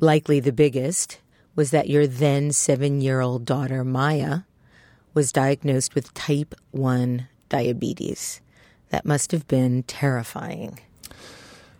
Likely 0.00 0.40
the 0.40 0.52
biggest 0.52 1.20
was 1.56 1.70
that 1.70 1.88
your 1.88 2.06
then 2.06 2.52
seven 2.52 3.00
year 3.00 3.20
old 3.20 3.44
daughter, 3.44 3.84
Maya, 3.84 4.40
was 5.14 5.32
diagnosed 5.32 5.94
with 5.94 6.12
type 6.14 6.54
1 6.72 7.28
diabetes. 7.48 8.40
That 8.90 9.04
must 9.04 9.32
have 9.32 9.46
been 9.48 9.82
terrifying. 9.84 10.80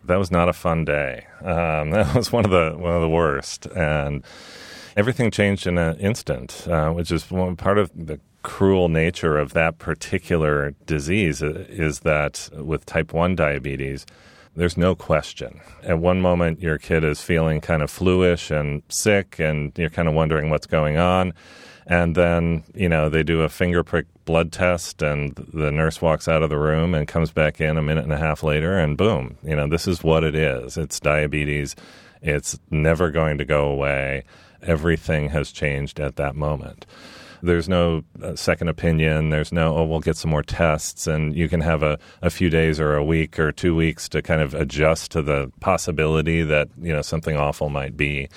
that 0.05 0.17
was 0.19 0.31
not 0.31 0.49
a 0.49 0.53
fun 0.53 0.85
day. 0.85 1.27
Um, 1.41 1.89
that 1.91 2.15
was 2.15 2.31
one 2.31 2.45
of 2.45 2.51
the 2.51 2.73
one 2.77 2.93
of 2.95 3.01
the 3.01 3.09
worst, 3.09 3.65
and 3.67 4.23
everything 4.95 5.31
changed 5.31 5.65
in 5.67 5.77
an 5.77 5.97
instant, 5.97 6.67
uh, 6.69 6.91
which 6.91 7.11
is 7.11 7.29
one 7.31 7.55
part 7.55 7.77
of 7.77 7.91
the 7.95 8.19
cruel 8.43 8.89
nature 8.89 9.37
of 9.37 9.53
that 9.53 9.79
particular 9.79 10.75
disease. 10.85 11.41
uh, 11.41 11.65
Is 11.69 12.01
that 12.01 12.49
with 12.53 12.85
type 12.85 13.13
one 13.13 13.35
diabetes, 13.35 14.05
there's 14.55 14.77
no 14.77 14.95
question. 14.95 15.59
At 15.83 15.99
one 15.99 16.21
moment, 16.21 16.61
your 16.61 16.77
kid 16.77 17.03
is 17.03 17.21
feeling 17.21 17.61
kind 17.61 17.81
of 17.81 17.89
fluish 17.89 18.51
and 18.51 18.81
sick, 18.89 19.39
and 19.39 19.71
you're 19.77 19.89
kind 19.89 20.07
of 20.07 20.13
wondering 20.13 20.49
what's 20.49 20.67
going 20.67 20.97
on. 20.97 21.33
And 21.87 22.15
then, 22.15 22.63
you 22.73 22.89
know, 22.89 23.09
they 23.09 23.21
do 23.21 23.41
a 23.41 23.49
finger 23.49 23.83
prick 23.83 24.07
blood 24.25 24.51
test, 24.51 25.01
and 25.03 25.35
the 25.35 25.71
nurse 25.71 26.01
walks 26.01 26.27
out 26.27 26.41
of 26.41 26.49
the 26.49 26.57
room 26.57 26.95
and 26.95 27.07
comes 27.07 27.31
back 27.31 27.61
in 27.61 27.77
a 27.77 27.81
minute 27.81 28.05
and 28.05 28.13
a 28.13 28.17
half 28.17 28.41
later, 28.41 28.77
and 28.79 28.97
boom, 28.97 29.37
you 29.43 29.55
know, 29.55 29.67
this 29.67 29.87
is 29.87 30.03
what 30.03 30.23
it 30.23 30.35
is. 30.35 30.77
It's 30.77 30.99
diabetes. 30.99 31.75
It's 32.21 32.57
never 32.71 33.11
going 33.11 33.37
to 33.37 33.45
go 33.45 33.67
away. 33.67 34.23
Everything 34.63 35.29
has 35.29 35.51
changed 35.51 35.99
at 35.99 36.15
that 36.15 36.35
moment. 36.35 36.87
There's 37.45 37.69
no 37.69 38.03
uh, 38.21 38.35
second 38.35 38.67
opinion. 38.67 39.29
There's 39.29 39.51
no, 39.51 39.75
oh, 39.77 39.83
we'll 39.85 39.99
get 39.99 40.17
some 40.17 40.31
more 40.31 40.43
tests, 40.43 41.07
and 41.07 41.35
you 41.35 41.47
can 41.47 41.61
have 41.61 41.83
a, 41.83 41.97
a 42.21 42.29
few 42.29 42.49
days 42.49 42.79
or 42.79 42.95
a 42.95 43.03
week 43.03 43.39
or 43.39 43.51
two 43.51 43.75
weeks 43.75 44.09
to 44.09 44.21
kind 44.21 44.41
of 44.41 44.53
adjust 44.53 45.11
to 45.11 45.21
the 45.21 45.51
possibility 45.59 46.41
that, 46.43 46.69
you 46.81 46.91
know, 46.93 47.01
something 47.01 47.37
awful 47.37 47.69
might 47.69 47.95
be. 47.95 48.27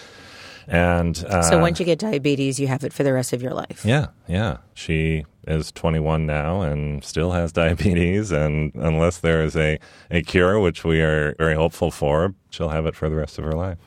And 0.70 1.16
uh, 1.24 1.42
So 1.42 1.58
once 1.58 1.80
you 1.80 1.86
get 1.86 1.98
diabetes, 1.98 2.60
you 2.60 2.66
have 2.66 2.84
it 2.84 2.92
for 2.92 3.02
the 3.02 3.12
rest 3.12 3.32
of 3.32 3.42
your 3.42 3.52
life. 3.54 3.84
yeah, 3.84 4.08
yeah. 4.26 4.58
She 4.74 5.24
is 5.46 5.72
21 5.72 6.26
now 6.26 6.60
and 6.60 7.02
still 7.02 7.32
has 7.32 7.52
diabetes. 7.62 8.30
And 8.30 8.72
unless 8.74 9.18
there 9.18 9.42
is 9.42 9.56
a, 9.56 9.78
a 10.10 10.20
cure, 10.22 10.60
which 10.60 10.84
we 10.84 11.00
are 11.00 11.34
very 11.38 11.54
hopeful 11.54 11.90
for, 11.90 12.34
she'll 12.50 12.68
have 12.68 12.84
it 12.84 12.94
for 12.94 13.08
the 13.08 13.16
rest 13.16 13.38
of 13.38 13.44
her 13.44 13.52
life. 13.52 13.78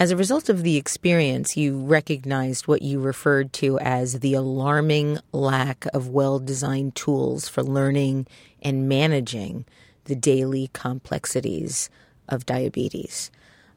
As 0.00 0.10
a 0.10 0.16
result 0.16 0.48
of 0.48 0.62
the 0.62 0.78
experience, 0.78 1.58
you 1.58 1.76
recognized 1.78 2.66
what 2.66 2.80
you 2.80 2.98
referred 2.98 3.52
to 3.52 3.78
as 3.80 4.20
the 4.20 4.32
alarming 4.32 5.18
lack 5.30 5.84
of 5.92 6.08
well 6.08 6.38
designed 6.38 6.94
tools 6.94 7.50
for 7.50 7.62
learning 7.62 8.26
and 8.62 8.88
managing 8.88 9.66
the 10.06 10.16
daily 10.16 10.70
complexities 10.72 11.90
of 12.30 12.46
diabetes. 12.46 13.30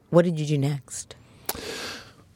What 0.08 0.24
did 0.24 0.40
you 0.40 0.46
do 0.46 0.56
next? 0.56 1.14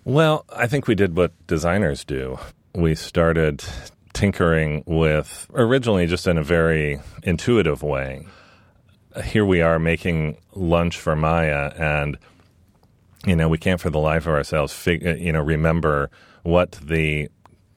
Well, 0.04 0.44
I 0.50 0.66
think 0.66 0.86
we 0.86 0.94
did 0.94 1.16
what 1.16 1.32
designers 1.46 2.04
do. 2.04 2.38
We 2.74 2.94
started 2.94 3.64
tinkering 4.12 4.84
with 4.86 5.46
originally 5.54 6.06
just 6.06 6.26
in 6.26 6.36
a 6.36 6.42
very 6.42 7.00
intuitive 7.22 7.82
way. 7.82 8.26
Here 9.24 9.46
we 9.46 9.62
are 9.62 9.78
making 9.78 10.36
lunch 10.54 10.98
for 10.98 11.16
Maya, 11.16 11.72
and 11.78 12.18
you 13.26 13.36
know 13.36 13.48
we 13.48 13.58
can't 13.58 13.80
for 13.80 13.90
the 13.90 13.98
life 13.98 14.26
of 14.26 14.34
ourselves, 14.34 14.72
fig- 14.72 15.06
uh, 15.06 15.14
you 15.14 15.32
know, 15.32 15.40
remember 15.40 16.10
what 16.42 16.72
the 16.72 17.28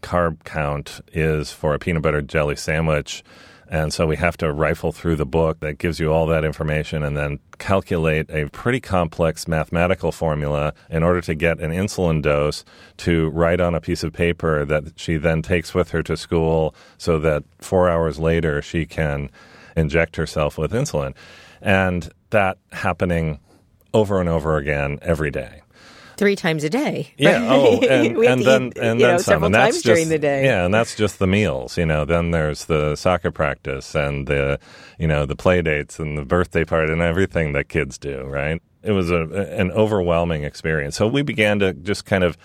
carb 0.01 0.43
count 0.43 1.01
is 1.13 1.51
for 1.51 1.73
a 1.73 1.79
peanut 1.79 2.01
butter 2.01 2.21
jelly 2.21 2.55
sandwich. 2.55 3.23
And 3.69 3.93
so 3.93 4.05
we 4.05 4.17
have 4.17 4.35
to 4.37 4.51
rifle 4.51 4.91
through 4.91 5.15
the 5.15 5.25
book 5.25 5.61
that 5.61 5.77
gives 5.77 5.97
you 5.97 6.11
all 6.11 6.25
that 6.27 6.43
information 6.43 7.03
and 7.03 7.15
then 7.15 7.39
calculate 7.57 8.29
a 8.29 8.49
pretty 8.49 8.81
complex 8.81 9.47
mathematical 9.47 10.11
formula 10.11 10.73
in 10.89 11.03
order 11.03 11.21
to 11.21 11.33
get 11.35 11.61
an 11.61 11.71
insulin 11.71 12.21
dose 12.21 12.65
to 12.97 13.29
write 13.29 13.61
on 13.61 13.73
a 13.73 13.79
piece 13.79 14.03
of 14.03 14.11
paper 14.11 14.65
that 14.65 14.99
she 14.99 15.15
then 15.15 15.41
takes 15.41 15.73
with 15.73 15.91
her 15.91 16.03
to 16.03 16.17
school 16.17 16.75
so 16.97 17.17
that 17.19 17.43
four 17.59 17.89
hours 17.89 18.19
later 18.19 18.61
she 18.61 18.85
can 18.85 19.29
inject 19.77 20.17
herself 20.17 20.57
with 20.57 20.73
insulin. 20.73 21.15
And 21.61 22.09
that 22.31 22.57
happening 22.73 23.39
over 23.93 24.19
and 24.19 24.29
over 24.29 24.57
again 24.57 24.99
every 25.01 25.31
day. 25.31 25.61
Three 26.17 26.35
times 26.35 26.63
a 26.63 26.69
day. 26.69 27.13
Yeah. 27.17 27.47
Oh, 27.49 27.79
and, 27.89 28.15
and 28.17 28.43
then 28.43 28.67
eat, 28.67 28.77
and 28.77 28.99
then 29.01 29.15
know, 29.15 29.17
some. 29.17 29.43
and 29.43 29.55
that's 29.55 29.63
times 29.63 29.75
just, 29.77 29.85
during 29.85 30.09
the 30.09 30.19
day. 30.19 30.45
Yeah, 30.45 30.65
and 30.65 30.73
that's 30.73 30.95
just 30.95 31.17
the 31.17 31.25
meals. 31.25 31.77
You 31.77 31.85
know, 31.85 32.05
then 32.05 32.31
there's 32.31 32.65
the 32.65 32.95
soccer 32.95 33.31
practice 33.31 33.95
and 33.95 34.27
the 34.27 34.59
you 34.99 35.07
know 35.07 35.25
the 35.25 35.35
play 35.35 35.61
dates 35.61 35.99
and 35.99 36.17
the 36.17 36.25
birthday 36.25 36.63
party 36.63 36.93
and 36.93 37.01
everything 37.01 37.53
that 37.53 37.69
kids 37.69 37.97
do. 37.97 38.21
Right. 38.23 38.61
It 38.83 38.91
was 38.91 39.09
a 39.09 39.21
an 39.57 39.71
overwhelming 39.71 40.43
experience. 40.43 40.95
So 40.95 41.07
we 41.07 41.23
began 41.23 41.59
to 41.59 41.73
just 41.73 42.05
kind 42.05 42.23
of 42.23 42.37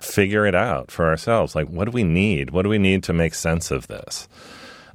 figure 0.00 0.44
it 0.46 0.54
out 0.54 0.90
for 0.90 1.06
ourselves. 1.06 1.54
Like, 1.54 1.68
what 1.68 1.86
do 1.86 1.90
we 1.92 2.04
need? 2.04 2.50
What 2.50 2.62
do 2.62 2.68
we 2.68 2.78
need 2.78 3.02
to 3.04 3.12
make 3.12 3.34
sense 3.34 3.70
of 3.70 3.86
this? 3.86 4.28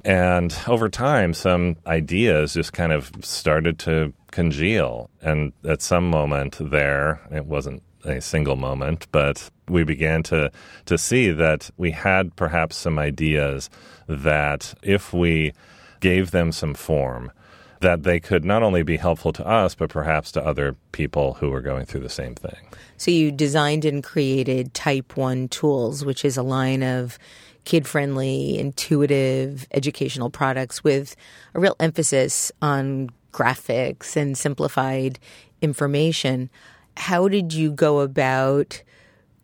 And 0.04 0.56
over 0.66 0.88
time, 0.88 1.34
some 1.34 1.76
ideas 1.86 2.54
just 2.54 2.72
kind 2.72 2.92
of 2.92 3.10
started 3.22 3.78
to 3.80 4.12
congeal. 4.30 5.10
And 5.20 5.52
at 5.64 5.82
some 5.82 6.08
moment 6.08 6.56
there, 6.60 7.20
it 7.30 7.46
wasn't 7.46 7.82
a 8.04 8.20
single 8.20 8.56
moment, 8.56 9.06
but 9.10 9.50
we 9.68 9.84
began 9.84 10.22
to, 10.24 10.50
to 10.86 10.96
see 10.96 11.30
that 11.30 11.70
we 11.76 11.90
had 11.90 12.34
perhaps 12.36 12.76
some 12.76 12.98
ideas 12.98 13.68
that 14.06 14.74
if 14.82 15.12
we 15.12 15.52
gave 16.00 16.30
them 16.30 16.52
some 16.52 16.74
form, 16.74 17.32
that 17.80 18.02
they 18.02 18.18
could 18.18 18.44
not 18.44 18.62
only 18.62 18.82
be 18.82 18.96
helpful 18.96 19.32
to 19.32 19.46
us, 19.46 19.74
but 19.74 19.90
perhaps 19.90 20.32
to 20.32 20.44
other 20.44 20.76
people 20.92 21.34
who 21.34 21.50
were 21.50 21.60
going 21.60 21.84
through 21.84 22.00
the 22.00 22.08
same 22.08 22.34
thing. 22.34 22.56
So 22.96 23.10
you 23.10 23.30
designed 23.30 23.84
and 23.84 24.02
created 24.02 24.74
Type 24.74 25.16
1 25.16 25.48
Tools, 25.48 26.04
which 26.04 26.24
is 26.24 26.36
a 26.36 26.42
line 26.42 26.82
of 26.82 27.18
kid 27.64 27.86
friendly, 27.86 28.58
intuitive 28.58 29.66
educational 29.72 30.30
products 30.30 30.82
with 30.82 31.16
a 31.54 31.60
real 31.60 31.76
emphasis 31.80 32.50
on 32.62 33.10
graphics 33.32 34.16
and 34.16 34.36
simplified 34.36 35.18
information. 35.60 36.50
How 36.96 37.28
did 37.28 37.52
you 37.52 37.70
go 37.70 38.00
about 38.00 38.82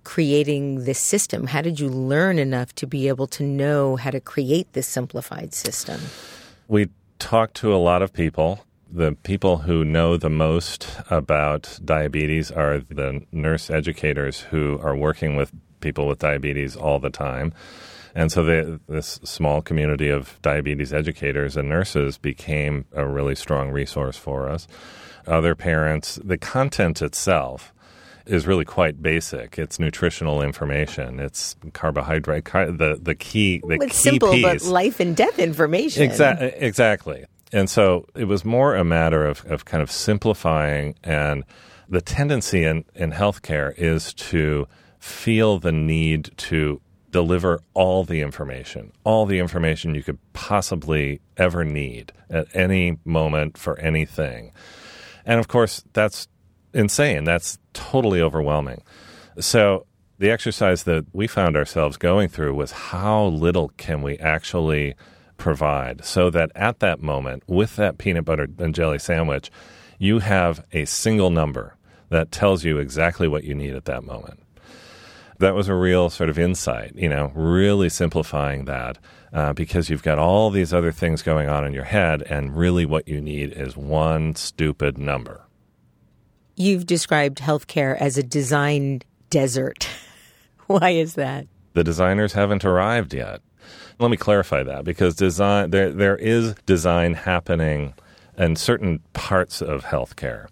creating 0.05 0.85
this 0.85 0.99
system? 0.99 1.47
How 1.47 1.63
did 1.63 1.81
you 1.81 1.89
learn 1.89 2.39
enough 2.39 2.75
to 2.77 2.87
be 2.87 3.09
able 3.09 3.27
to 3.29 3.43
know 3.43 3.97
how 3.97 4.11
to 4.11 4.21
create 4.21 4.73
this 4.73 4.87
simplified 4.87 5.55
system? 5.55 6.01
We 6.69 6.91
talked 7.19 7.55
to 7.59 7.75
a 7.75 7.77
lot 7.77 8.03
of 8.03 8.13
people. 8.13 8.65
The 8.91 9.17
people 9.23 9.59
who 9.59 9.85
know 9.85 10.17
the 10.17 10.31
most 10.31 10.87
about 11.11 11.79
diabetes 11.85 12.51
are 12.51 12.79
the 12.79 13.23
nurse 13.33 13.71
educators 13.71 14.41
who 14.41 14.79
are 14.83 14.95
working 14.95 15.37
with 15.37 15.53
people 15.81 16.07
with 16.07 16.19
diabetes 16.19 16.77
all 16.77 16.99
the 16.99 17.11
time. 17.11 17.53
And 18.15 18.31
so 18.31 18.45
the, 18.45 18.81
this 18.89 19.21
small 19.25 19.61
community 19.61 20.09
of 20.09 20.39
diabetes 20.41 20.93
educators 20.93 21.57
and 21.57 21.69
nurses 21.69 22.17
became 22.17 22.85
a 22.93 23.07
really 23.07 23.35
strong 23.35 23.71
resource 23.71 24.17
for 24.17 24.49
us. 24.49 24.69
Other 25.27 25.55
parents, 25.55 26.21
the 26.23 26.39
content 26.39 27.03
itself 27.03 27.73
is 28.27 28.47
really 28.47 28.65
quite 28.65 29.03
basic. 29.03 29.59
It's 29.59 29.79
nutritional 29.79 30.43
information. 30.43 31.19
It's 31.19 31.57
carbohydrate. 31.73 32.45
Car- 32.45 32.71
the 32.71 32.99
the 33.03 33.15
key 33.15 33.61
the 33.67 33.75
It's 33.75 34.03
key 34.03 34.11
simple, 34.11 34.41
but 34.41 34.63
life 34.63 35.01
and 35.01 35.17
death 35.17 35.39
information. 35.39 36.03
Exactly. 36.03 36.53
Exactly. 36.57 37.25
And 37.53 37.69
so 37.69 38.07
it 38.15 38.25
was 38.25 38.45
more 38.45 38.75
a 38.75 38.85
matter 38.85 39.25
of, 39.27 39.45
of 39.47 39.65
kind 39.65 39.83
of 39.83 39.91
simplifying, 39.91 40.97
and 41.05 41.45
the 41.89 42.01
tendency 42.01 42.65
in, 42.65 42.85
in 42.95 43.13
healthcare 43.13 43.73
is 43.77 44.13
to 44.15 44.67
feel 44.99 45.59
the 45.59 45.71
need 45.71 46.31
to 46.39 46.81
deliver 47.15 47.61
all 47.75 48.03
the 48.03 48.21
information, 48.23 48.91
all 49.05 49.25
the 49.25 49.39
information 49.39 49.95
you 49.95 50.03
could 50.03 50.19
possibly 50.33 51.21
ever 51.37 51.65
need 51.65 52.13
at 52.29 52.49
any 52.53 52.99
moment 53.05 53.57
for 53.57 53.79
anything. 53.79 54.51
And 55.25 55.39
of 55.39 55.47
course, 55.47 55.85
that's 55.93 56.27
insane. 56.73 57.23
That's 57.23 57.61
totally 57.73 58.21
overwhelming. 58.21 58.83
So, 59.39 59.87
the 60.19 60.33
exercise 60.33 60.83
that 60.85 61.07
we 61.13 61.29
found 61.29 61.57
ourselves 61.57 61.97
going 61.97 62.29
through 62.29 62.55
was 62.55 62.73
how 62.73 63.27
little 63.27 63.69
can 63.77 64.03
we 64.03 64.19
actually 64.19 64.95
provide 65.37 66.05
so 66.05 66.31
that 66.31 66.51
at 66.57 66.81
that 66.81 67.01
moment, 67.01 67.45
with 67.47 67.77
that 67.77 67.99
peanut 67.99 68.25
butter 68.25 68.49
and 68.59 68.75
jelly 68.75 68.99
sandwich, 68.99 69.53
you 69.99 70.19
have 70.19 70.65
a 70.73 70.85
single 70.85 71.31
number 71.31 71.77
that 72.09 72.33
tells 72.33 72.65
you 72.65 72.79
exactly 72.79 73.29
what 73.29 73.45
you 73.45 73.55
need 73.55 73.75
at 73.75 73.85
that 73.85 74.03
moment. 74.03 74.44
That 75.45 75.55
was 75.55 75.69
a 75.69 75.75
real 75.75 76.09
sort 76.09 76.31
of 76.31 76.39
insight, 76.39 76.97
you 76.97 77.07
know, 77.07 77.31
really 77.35 77.91
simplifying 77.91 78.65
that 78.65 78.97
uh, 79.31 79.53
because 79.53 79.91
you've 79.91 80.03
got 80.03 80.19
all 80.19 80.49
these 80.49 80.73
other 80.73 80.91
things 80.91 81.21
going 81.21 81.51
on 81.51 81.67
in 81.67 81.75
your 81.75 81.85
head, 81.85 82.23
and 82.23 82.57
really 82.57 82.87
what 82.87 83.07
you 83.07 83.21
need 83.21 83.53
is 83.53 83.77
one 83.77 84.35
stupid 84.37 84.97
number. 84.97 85.43
You've 86.57 86.87
described 86.87 87.41
healthcare 87.41 87.95
as 88.01 88.17
a 88.17 88.23
design 88.23 89.03
desert. 89.29 89.87
Why 90.67 90.93
is 90.93 91.13
that? 91.17 91.47
The 91.75 91.85
designers 91.85 92.33
haven't 92.33 92.65
arrived 92.65 93.13
yet. 93.13 93.43
Let 93.99 94.11
me 94.11 94.17
clarify 94.17 94.63
that 94.63 94.85
because 94.85 95.15
design 95.15 95.73
there 95.73 95.91
there 95.91 96.17
is 96.17 96.55
design 96.65 97.13
happening 97.13 97.93
in 98.39 98.57
certain 98.57 99.01
parts 99.13 99.61
of 99.61 99.85
healthcare. 99.85 100.47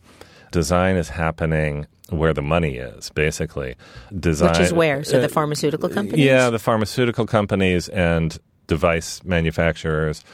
Design 0.50 0.96
is 0.96 1.08
happening 1.08 1.86
where 2.10 2.34
the 2.34 2.42
money 2.42 2.76
is, 2.76 3.10
basically. 3.10 3.76
Design, 4.18 4.50
Which 4.50 4.60
is 4.60 4.72
where? 4.72 5.04
So 5.04 5.18
the 5.20 5.26
uh, 5.26 5.28
pharmaceutical 5.28 5.88
companies? 5.88 6.24
Yeah, 6.24 6.50
the 6.50 6.58
pharmaceutical 6.58 7.26
companies 7.26 7.88
and 7.88 8.38
device 8.66 9.22
manufacturers. 9.24 10.24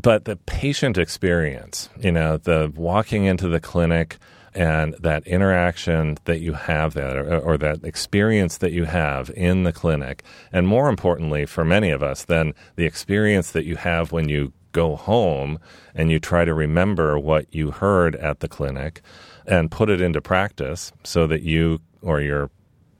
But 0.00 0.24
the 0.24 0.36
patient 0.36 0.96
experience, 0.96 1.88
you 1.98 2.12
know, 2.12 2.36
the 2.36 2.72
walking 2.74 3.24
into 3.24 3.48
the 3.48 3.60
clinic 3.60 4.18
and 4.54 4.94
that 5.00 5.26
interaction 5.26 6.18
that 6.24 6.40
you 6.40 6.52
have 6.52 6.94
there 6.94 7.26
or, 7.26 7.38
or, 7.38 7.58
that 7.58 7.84
experience 7.84 8.58
that 8.58 8.72
you 8.72 8.84
have 8.84 9.30
in 9.34 9.62
the 9.62 9.72
clinic 9.72 10.22
and 10.52 10.68
more 10.68 10.90
importantly 10.90 11.46
for 11.46 11.64
many 11.64 11.90
of 11.90 12.02
us 12.02 12.24
than 12.24 12.52
the 12.76 12.84
experience 12.84 13.52
that 13.52 13.64
you 13.64 13.76
have 13.76 14.12
when 14.12 14.28
you 14.28 14.52
go 14.72 14.96
home 14.96 15.58
and 15.94 16.10
you 16.10 16.18
try 16.18 16.44
to 16.44 16.52
remember 16.52 17.18
what 17.18 17.46
you 17.54 17.70
heard 17.70 18.14
at 18.16 18.40
the 18.40 18.48
clinic 18.48 19.00
and 19.46 19.70
put 19.70 19.90
it 19.90 20.00
into 20.00 20.20
practice 20.20 20.92
so 21.04 21.26
that 21.26 21.42
you 21.42 21.80
or 22.00 22.20
your 22.20 22.50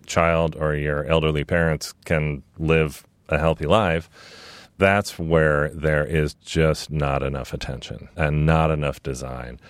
child 0.06 0.56
or 0.56 0.74
your 0.74 1.04
elderly 1.04 1.44
parents 1.44 1.92
can 2.04 2.42
live 2.58 3.06
a 3.28 3.38
healthy 3.38 3.66
life 3.66 4.10
that's 4.78 5.18
where 5.18 5.68
there 5.70 6.04
is 6.04 6.34
just 6.34 6.90
not 6.90 7.22
enough 7.22 7.52
attention 7.52 8.08
and 8.16 8.44
not 8.44 8.70
enough 8.70 9.02
design 9.02 9.60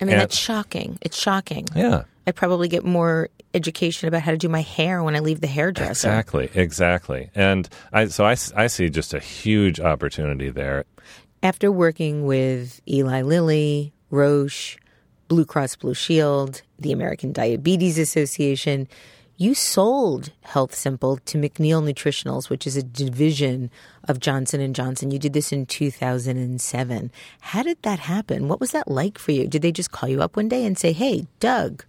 I 0.00 0.04
mean, 0.04 0.14
and, 0.14 0.22
that's 0.22 0.36
shocking. 0.36 0.98
It's 1.02 1.20
shocking. 1.20 1.66
Yeah. 1.74 2.04
I 2.26 2.30
probably 2.30 2.68
get 2.68 2.84
more 2.84 3.30
education 3.54 4.08
about 4.08 4.22
how 4.22 4.32
to 4.32 4.36
do 4.36 4.48
my 4.48 4.60
hair 4.60 5.02
when 5.02 5.16
I 5.16 5.20
leave 5.20 5.40
the 5.40 5.46
hairdresser. 5.46 6.08
Exactly, 6.08 6.50
exactly. 6.54 7.30
And 7.34 7.68
I, 7.92 8.06
so 8.06 8.24
I, 8.24 8.36
I 8.54 8.66
see 8.66 8.90
just 8.90 9.14
a 9.14 9.18
huge 9.18 9.80
opportunity 9.80 10.50
there. 10.50 10.84
After 11.42 11.72
working 11.72 12.26
with 12.26 12.80
Eli 12.88 13.22
Lilly, 13.22 13.92
Roche, 14.10 14.76
Blue 15.28 15.44
Cross 15.44 15.76
Blue 15.76 15.94
Shield, 15.94 16.62
the 16.78 16.92
American 16.92 17.32
Diabetes 17.32 17.98
Association, 17.98 18.88
you 19.36 19.54
sold 19.54 20.32
Health 20.40 20.74
Simple 20.74 21.18
to 21.18 21.38
McNeil 21.38 21.80
Nutritionals, 21.80 22.50
which 22.50 22.66
is 22.66 22.76
a 22.76 22.82
division 22.82 23.70
of 24.08 24.18
Johnson 24.18 24.60
and 24.60 24.74
Johnson. 24.74 25.12
You 25.12 25.18
did 25.20 25.32
this 25.32 25.52
in 25.52 25.64
2007. 25.66 27.12
How 27.40 27.62
did 27.62 27.80
that 27.82 28.00
happen? 28.00 28.48
What 28.48 28.58
was 28.58 28.72
that 28.72 28.88
like 28.88 29.16
for 29.16 29.30
you? 29.30 29.46
Did 29.46 29.62
they 29.62 29.70
just 29.70 29.92
call 29.92 30.08
you 30.08 30.22
up 30.22 30.34
one 30.34 30.48
day 30.48 30.64
and 30.64 30.76
say, 30.76 30.92
"Hey, 30.92 31.28
Doug, 31.38 31.84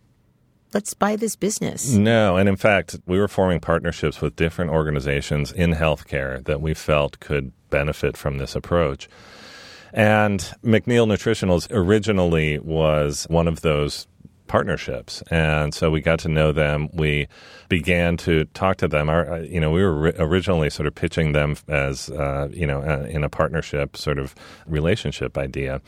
let's 0.74 0.93
buy 0.93 1.15
this 1.15 1.36
business. 1.36 1.91
No, 1.91 2.38
and 2.38 2.48
in 2.48 2.55
fact, 2.55 2.98
we 3.05 3.19
were 3.19 3.27
forming 3.27 3.60
partnerships 3.60 4.22
with 4.22 4.36
different 4.36 4.72
organizations 4.72 5.51
in 5.51 5.74
healthcare 5.74 6.43
that 6.46 6.62
we 6.62 6.74
felt 6.74 7.19
could 7.19 7.51
benefit 7.69 8.17
from 8.17 8.38
this 8.38 8.55
approach. 8.55 9.10
And 9.93 10.39
McNeil 10.63 11.08
Nutritionals 11.08 11.67
originally 11.72 12.60
was 12.60 13.25
one 13.30 13.47
of 13.47 13.62
those 13.62 14.08
partnerships. 14.49 15.21
And 15.30 15.73
so 15.73 15.89
we 15.89 16.02
got 16.02 16.19
to 16.19 16.28
know 16.28 16.52
them. 16.52 16.89
We 16.91 17.28
began 17.69 18.17
to 18.17 18.45
talk 18.45 18.78
to 18.78 18.88
them. 18.88 19.08
Our, 19.08 19.34
uh, 19.34 19.39
you 19.41 19.60
know, 19.62 19.71
we 19.71 19.84
were 19.84 20.13
originally 20.17 20.69
sort 20.69 20.88
of 20.88 20.95
pitching 20.95 21.32
them 21.32 21.56
as, 21.67 22.10
uh, 22.10 22.49
you 22.52 22.65
know, 22.67 22.82
uh, 22.82 23.06
in 23.08 23.23
a 23.23 23.30
partnership 23.30 23.95
sort 23.95 24.19
of 24.19 24.36
relationship 24.65 25.38
idea. 25.38 25.82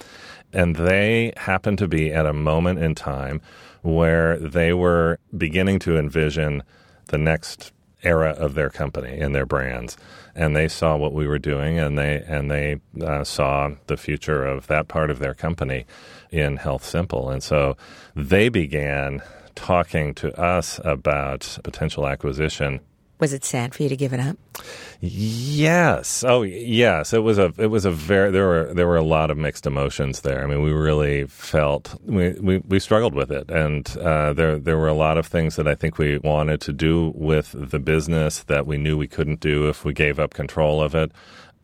And 0.53 0.75
they 0.75 1.33
happened 1.37 1.79
to 1.79 1.87
be 1.87 2.13
at 2.13 2.25
a 2.25 2.33
moment 2.33 2.79
in 2.79 2.95
time 2.95 3.41
where 3.81 4.37
they 4.37 4.73
were 4.73 5.17
beginning 5.35 5.79
to 5.79 5.97
envision 5.97 6.63
the 7.07 7.17
next 7.17 7.73
era 8.03 8.31
of 8.31 8.53
their 8.53 8.69
company 8.69 9.19
and 9.19 9.35
their 9.35 9.45
brands 9.45 9.97
and 10.35 10.55
they 10.55 10.67
saw 10.67 10.95
what 10.95 11.13
we 11.13 11.27
were 11.27 11.39
doing 11.39 11.77
and 11.79 11.97
they 11.97 12.23
and 12.27 12.49
they 12.49 12.79
uh, 13.01 13.23
saw 13.23 13.69
the 13.87 13.97
future 13.97 14.45
of 14.45 14.67
that 14.67 14.87
part 14.87 15.09
of 15.09 15.19
their 15.19 15.33
company 15.33 15.85
in 16.29 16.57
Health 16.57 16.85
Simple. 16.85 17.29
And 17.29 17.43
so 17.43 17.75
they 18.15 18.49
began 18.49 19.21
talking 19.55 20.13
to 20.15 20.39
us 20.39 20.79
about 20.83 21.57
potential 21.63 22.07
acquisition. 22.07 22.79
Was 23.21 23.33
it 23.33 23.45
sad 23.45 23.75
for 23.75 23.83
you 23.83 23.89
to 23.89 23.95
give 23.95 24.13
it 24.13 24.19
up? 24.19 24.35
Yes. 24.99 26.23
Oh, 26.27 26.41
yes. 26.41 27.13
It 27.13 27.19
was 27.19 27.37
a. 27.37 27.53
It 27.59 27.67
was 27.67 27.85
a 27.85 27.91
very. 27.91 28.31
There 28.31 28.47
were 28.47 28.73
there 28.73 28.87
were 28.87 28.97
a 28.97 29.03
lot 29.03 29.29
of 29.29 29.37
mixed 29.37 29.67
emotions 29.67 30.21
there. 30.21 30.43
I 30.43 30.47
mean, 30.47 30.63
we 30.63 30.71
really 30.71 31.27
felt 31.27 31.95
we 32.03 32.31
we, 32.41 32.57
we 32.67 32.79
struggled 32.79 33.13
with 33.13 33.31
it, 33.31 33.51
and 33.51 33.95
uh, 33.97 34.33
there 34.33 34.57
there 34.57 34.77
were 34.79 34.87
a 34.87 34.95
lot 34.95 35.19
of 35.19 35.27
things 35.27 35.55
that 35.57 35.67
I 35.67 35.75
think 35.75 35.99
we 35.99 36.17
wanted 36.17 36.61
to 36.61 36.73
do 36.73 37.13
with 37.15 37.53
the 37.55 37.77
business 37.77 38.41
that 38.45 38.65
we 38.65 38.77
knew 38.77 38.97
we 38.97 39.07
couldn't 39.07 39.39
do 39.39 39.69
if 39.69 39.85
we 39.85 39.93
gave 39.93 40.19
up 40.19 40.33
control 40.33 40.81
of 40.81 40.95
it. 40.95 41.11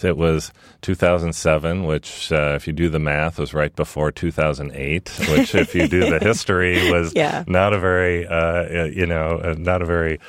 It 0.03 0.15
was 0.15 0.51
2007, 0.81 1.85
which, 1.85 2.31
uh, 2.31 2.53
if 2.55 2.67
you 2.67 2.73
do 2.73 2.87
the 2.87 2.99
math, 2.99 3.39
was 3.39 3.55
right 3.55 3.75
before 3.75 4.11
2008. 4.11 5.09
Which, 5.31 5.55
if 5.55 5.73
you 5.73 5.87
do 5.87 6.07
the 6.07 6.19
history, 6.19 6.91
was 6.91 7.13
yeah. 7.15 7.43
not 7.47 7.73
a 7.73 7.79
very, 7.79 8.27
uh, 8.27 8.85
you 8.85 9.07
know, 9.07 9.41
uh, 9.43 9.55
not 9.57 9.81
a 9.81 9.85
very 9.85 10.19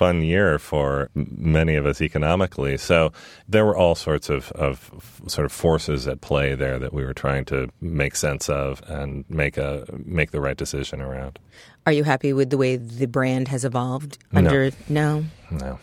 fun 0.00 0.22
year 0.22 0.58
for 0.58 1.10
many 1.14 1.76
of 1.76 1.84
us 1.84 2.00
economically. 2.00 2.78
So 2.78 3.12
there 3.46 3.66
were 3.66 3.76
all 3.76 3.94
sorts 3.94 4.30
of, 4.30 4.50
of 4.52 4.90
sort 5.26 5.44
of 5.44 5.52
forces 5.52 6.08
at 6.08 6.22
play 6.22 6.54
there 6.54 6.78
that 6.78 6.94
we 6.94 7.04
were 7.04 7.12
trying 7.12 7.44
to 7.52 7.68
make 7.82 8.16
sense 8.16 8.48
of 8.48 8.82
and 8.88 9.26
make 9.28 9.58
a 9.58 9.84
make 10.06 10.30
the 10.30 10.40
right 10.40 10.56
decision 10.56 11.02
around. 11.02 11.38
Are 11.84 11.92
you 11.92 12.04
happy 12.04 12.32
with 12.32 12.48
the 12.48 12.56
way 12.56 12.76
the 12.76 13.04
brand 13.04 13.48
has 13.48 13.62
evolved? 13.62 14.16
Under 14.32 14.70
no, 14.88 15.26
no. 15.50 15.58
no. 15.58 15.78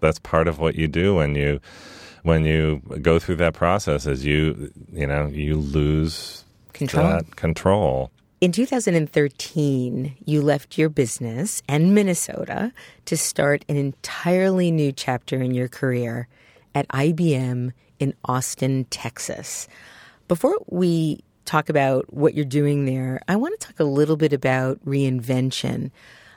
That's 0.00 0.18
part 0.18 0.48
of 0.48 0.58
what 0.58 0.74
you 0.74 0.88
do 0.88 1.16
when 1.16 1.34
you 1.34 1.60
when 2.22 2.46
you 2.46 2.80
go 3.02 3.18
through 3.18 3.36
that 3.36 3.52
process 3.52 4.06
is 4.06 4.24
you 4.24 4.72
you 4.94 5.06
know 5.06 5.26
you 5.26 5.58
lose 5.58 6.42
control. 6.72 7.06
That 7.06 7.36
control. 7.36 8.10
In 8.46 8.52
2013, 8.52 10.18
you 10.24 10.40
left 10.40 10.78
your 10.78 10.88
business 10.88 11.64
and 11.68 11.92
Minnesota 11.96 12.72
to 13.06 13.16
start 13.16 13.64
an 13.68 13.76
entirely 13.76 14.70
new 14.70 14.92
chapter 14.92 15.42
in 15.42 15.52
your 15.52 15.66
career 15.66 16.28
at 16.72 16.86
IBM 16.90 17.72
in 17.98 18.14
Austin, 18.24 18.84
Texas. 18.84 19.66
Before 20.28 20.56
we 20.68 21.24
talk 21.44 21.68
about 21.68 22.14
what 22.14 22.34
you're 22.34 22.44
doing 22.44 22.84
there, 22.84 23.20
I 23.26 23.34
want 23.34 23.58
to 23.58 23.66
talk 23.66 23.80
a 23.80 23.84
little 23.84 24.16
bit 24.16 24.32
about 24.32 24.78
reinvention. 24.86 25.90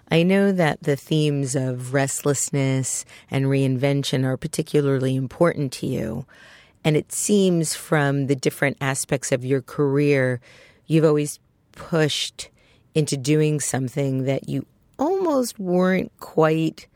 I 0.09 0.23
know 0.23 0.51
that 0.51 0.81
the 0.81 0.95
themes 0.95 1.55
of 1.55 1.93
restlessness 1.93 3.05
and 3.29 3.45
reinvention 3.45 4.23
are 4.23 4.35
particularly 4.35 5.15
important 5.15 5.71
to 5.73 5.85
you. 5.85 6.25
And 6.83 6.97
it 6.97 7.11
seems 7.11 7.75
from 7.75 8.25
the 8.25 8.35
different 8.35 8.77
aspects 8.81 9.31
of 9.31 9.45
your 9.45 9.61
career, 9.61 10.41
you've 10.87 11.05
always 11.05 11.39
pushed 11.79 12.49
into 12.93 13.15
doing 13.15 13.61
something 13.61 14.25
that 14.25 14.49
you 14.49 14.65
almost 14.99 15.57
weren't 15.57 16.11
quite 16.19 16.87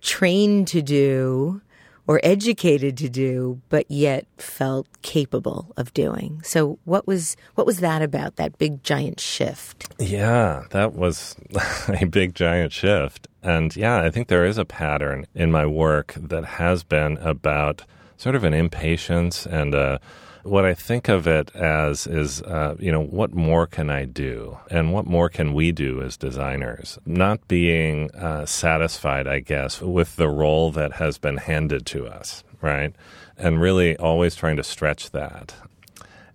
trained 0.00 0.68
to 0.68 0.80
do 0.80 1.60
or 2.06 2.20
educated 2.22 2.96
to 2.96 3.08
do, 3.08 3.60
but 3.68 3.90
yet 3.90 4.26
felt 4.38 4.86
capable 5.02 5.72
of 5.76 5.92
doing. 5.94 6.40
So 6.44 6.78
what 6.84 7.06
was 7.06 7.36
what 7.56 7.66
was 7.66 7.80
that 7.80 8.02
about? 8.02 8.36
That 8.36 8.56
big 8.56 8.84
giant 8.84 9.18
shift? 9.18 9.92
Yeah, 9.98 10.64
that 10.70 10.94
was 10.94 11.36
a 11.88 12.04
big 12.04 12.34
giant 12.34 12.72
shift. 12.72 13.26
And 13.42 13.74
yeah, 13.74 14.00
I 14.00 14.10
think 14.10 14.28
there 14.28 14.44
is 14.44 14.58
a 14.58 14.64
pattern 14.64 15.26
in 15.34 15.50
my 15.50 15.66
work 15.66 16.14
that 16.16 16.44
has 16.44 16.84
been 16.84 17.18
about 17.18 17.84
sort 18.16 18.36
of 18.36 18.44
an 18.44 18.54
impatience 18.54 19.44
and 19.44 19.74
a 19.74 20.00
what 20.44 20.64
I 20.64 20.74
think 20.74 21.08
of 21.08 21.26
it 21.26 21.54
as 21.54 22.06
is, 22.06 22.42
uh, 22.42 22.74
you 22.78 22.90
know, 22.90 23.02
what 23.02 23.32
more 23.34 23.66
can 23.66 23.90
I 23.90 24.04
do? 24.04 24.58
And 24.70 24.92
what 24.92 25.06
more 25.06 25.28
can 25.28 25.54
we 25.54 25.72
do 25.72 26.02
as 26.02 26.16
designers? 26.16 26.98
Not 27.06 27.46
being 27.48 28.10
uh, 28.14 28.46
satisfied, 28.46 29.26
I 29.26 29.40
guess, 29.40 29.80
with 29.80 30.16
the 30.16 30.28
role 30.28 30.70
that 30.72 30.94
has 30.94 31.18
been 31.18 31.36
handed 31.36 31.86
to 31.86 32.06
us, 32.06 32.42
right? 32.60 32.94
And 33.36 33.60
really 33.60 33.96
always 33.96 34.34
trying 34.34 34.56
to 34.56 34.62
stretch 34.64 35.10
that. 35.10 35.54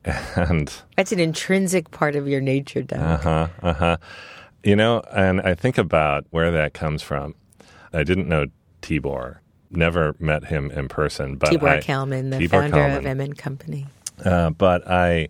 And 0.37 0.71
that's 0.95 1.11
an 1.11 1.19
intrinsic 1.19 1.91
part 1.91 2.15
of 2.15 2.29
your 2.29 2.39
nature, 2.39 2.81
Doug. 2.81 2.99
Uh 2.99 3.17
huh. 3.17 3.47
Uh 3.61 3.73
huh. 3.73 3.97
You 4.63 4.75
know, 4.77 5.01
and 5.11 5.41
I 5.41 5.53
think 5.53 5.77
about 5.77 6.25
where 6.29 6.49
that 6.51 6.73
comes 6.73 7.03
from. 7.03 7.35
I 7.91 8.03
didn't 8.03 8.29
know 8.29 8.45
Tibor. 8.81 9.39
Never 9.69 10.15
met 10.17 10.45
him 10.45 10.71
in 10.71 10.87
person, 10.87 11.35
but 11.35 11.49
Tibor 11.49 11.67
I, 11.69 11.81
Kalman, 11.81 12.29
the 12.29 12.37
Tibor 12.37 12.49
founder 12.51 12.77
Kalman. 12.77 12.97
of 12.99 13.05
M 13.05 13.19
and 13.19 13.37
Company. 13.37 13.87
Uh, 14.23 14.49
but 14.49 14.87
I, 14.87 15.29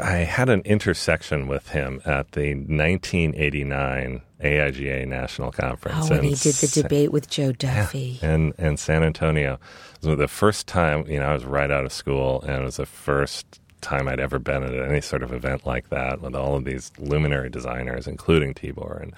I 0.00 0.16
had 0.18 0.48
an 0.48 0.60
intersection 0.62 1.48
with 1.48 1.70
him 1.70 2.00
at 2.04 2.32
the 2.32 2.54
1989 2.54 4.22
AIGA 4.40 5.06
National 5.06 5.52
Conference. 5.52 6.10
Oh, 6.10 6.14
in 6.14 6.24
he 6.24 6.34
did 6.34 6.54
the 6.54 6.82
debate 6.82 7.12
with 7.12 7.28
Joe 7.28 7.52
Duffy. 7.52 8.18
in, 8.22 8.52
in 8.58 8.76
San 8.76 9.02
Antonio. 9.02 9.58
It 10.02 10.06
was 10.06 10.18
the 10.18 10.28
first 10.28 10.66
time, 10.66 11.06
you 11.06 11.20
know, 11.20 11.26
I 11.26 11.34
was 11.34 11.44
right 11.44 11.70
out 11.70 11.84
of 11.84 11.92
school, 11.92 12.42
and 12.42 12.62
it 12.62 12.64
was 12.64 12.76
the 12.76 12.86
first 12.86 13.60
time 13.80 14.08
I'd 14.08 14.20
ever 14.20 14.38
been 14.38 14.62
at 14.62 14.74
any 14.74 15.00
sort 15.00 15.22
of 15.22 15.32
event 15.32 15.66
like 15.66 15.88
that 15.90 16.20
with 16.20 16.34
all 16.34 16.56
of 16.56 16.64
these 16.64 16.92
luminary 16.98 17.50
designers, 17.50 18.06
including 18.06 18.54
Tibor 18.54 19.02
and 19.02 19.14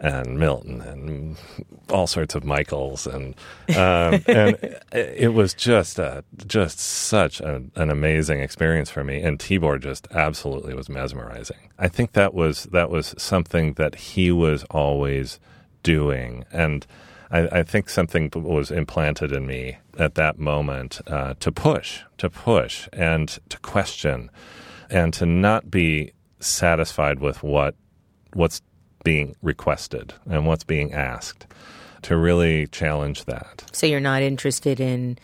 and 0.00 0.38
Milton 0.38 0.80
and 0.80 1.36
all 1.90 2.06
sorts 2.06 2.34
of 2.34 2.44
Michaels 2.44 3.06
and 3.06 3.34
um, 3.70 4.22
and 4.26 4.78
it 4.92 5.34
was 5.34 5.54
just 5.54 5.98
a, 5.98 6.24
just 6.46 6.78
such 6.78 7.40
a, 7.40 7.62
an 7.74 7.90
amazing 7.90 8.40
experience 8.40 8.90
for 8.90 9.02
me 9.02 9.20
and 9.20 9.38
Tibor 9.38 9.80
just 9.80 10.06
absolutely 10.12 10.74
was 10.74 10.88
mesmerizing. 10.88 11.70
I 11.78 11.88
think 11.88 12.12
that 12.12 12.34
was 12.34 12.64
that 12.64 12.90
was 12.90 13.14
something 13.18 13.74
that 13.74 13.94
he 13.96 14.30
was 14.30 14.64
always 14.70 15.40
doing 15.82 16.44
and 16.52 16.86
I, 17.30 17.58
I 17.58 17.62
think 17.62 17.88
something 17.88 18.30
was 18.34 18.70
implanted 18.70 19.32
in 19.32 19.46
me 19.46 19.78
at 19.98 20.14
that 20.14 20.38
moment 20.38 21.00
uh, 21.06 21.34
to 21.40 21.52
push, 21.52 22.00
to 22.18 22.30
push, 22.30 22.88
and 22.92 23.28
to 23.48 23.58
question, 23.58 24.30
and 24.88 25.12
to 25.14 25.26
not 25.26 25.70
be 25.70 26.12
satisfied 26.40 27.18
with 27.20 27.42
what 27.42 27.74
what's 28.32 28.62
being 29.08 29.34
requested 29.40 30.12
and 30.28 30.46
what's 30.46 30.64
being 30.64 30.92
asked. 30.92 31.46
To 32.02 32.16
really 32.16 32.66
challenge 32.66 33.24
that. 33.24 33.64
So 33.72 33.86
you're 33.86 34.00
not 34.00 34.20
interested 34.20 34.80
in 34.80 35.18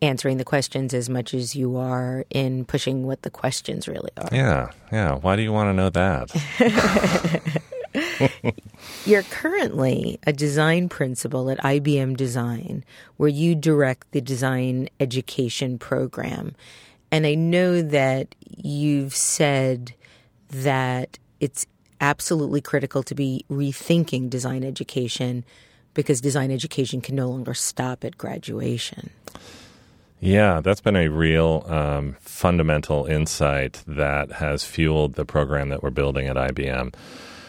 answering 0.00 0.36
the 0.36 0.44
questions 0.44 0.94
as 0.94 1.10
much 1.10 1.34
as 1.34 1.56
you 1.56 1.76
are 1.76 2.24
in 2.30 2.64
pushing 2.64 3.04
what 3.06 3.22
the 3.22 3.30
questions 3.30 3.88
really 3.88 4.12
are. 4.16 4.28
Yeah, 4.30 4.70
yeah. 4.92 5.16
Why 5.16 5.34
do 5.34 5.42
you 5.42 5.52
want 5.52 5.68
to 5.68 5.74
know 5.74 5.90
that? 5.90 6.30
You're 9.04 9.24
currently 9.24 10.20
a 10.26 10.32
design 10.32 10.88
principal 10.88 11.50
at 11.50 11.58
IBM 11.58 12.16
Design, 12.16 12.84
where 13.16 13.28
you 13.28 13.56
direct 13.56 14.12
the 14.12 14.20
design 14.20 14.88
education 15.00 15.78
program. 15.78 16.54
And 17.10 17.26
I 17.26 17.34
know 17.34 17.82
that 17.82 18.34
you've 18.56 19.14
said 19.14 19.92
that 20.50 21.18
it's 21.40 21.66
absolutely 22.04 22.60
critical 22.60 23.02
to 23.02 23.14
be 23.14 23.46
rethinking 23.50 24.28
design 24.28 24.62
education 24.62 25.42
because 25.94 26.20
design 26.20 26.50
education 26.50 27.00
can 27.00 27.16
no 27.16 27.30
longer 27.30 27.54
stop 27.54 28.04
at 28.04 28.18
graduation. 28.18 29.08
Yeah, 30.20 30.60
that's 30.60 30.82
been 30.82 30.96
a 30.96 31.08
real 31.08 31.64
um, 31.66 32.16
fundamental 32.20 33.06
insight 33.06 33.82
that 33.86 34.32
has 34.32 34.64
fueled 34.64 35.14
the 35.14 35.24
program 35.24 35.70
that 35.70 35.82
we're 35.82 35.90
building 35.90 36.26
at 36.28 36.36
IBM. 36.36 36.94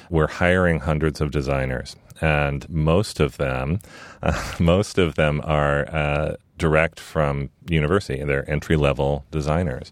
We're 0.09 0.27
hiring 0.27 0.79
hundreds 0.79 1.19
of 1.19 1.31
designers, 1.31 1.97
and 2.21 2.69
most 2.69 3.19
of 3.19 3.35
them, 3.35 3.79
uh, 4.23 4.41
most 4.59 4.97
of 4.97 5.15
them 5.15 5.41
are 5.43 5.87
uh, 5.93 6.35
direct 6.57 6.99
from 6.99 7.49
university. 7.67 8.23
They're 8.23 8.49
entry 8.49 8.77
level 8.77 9.25
designers, 9.31 9.91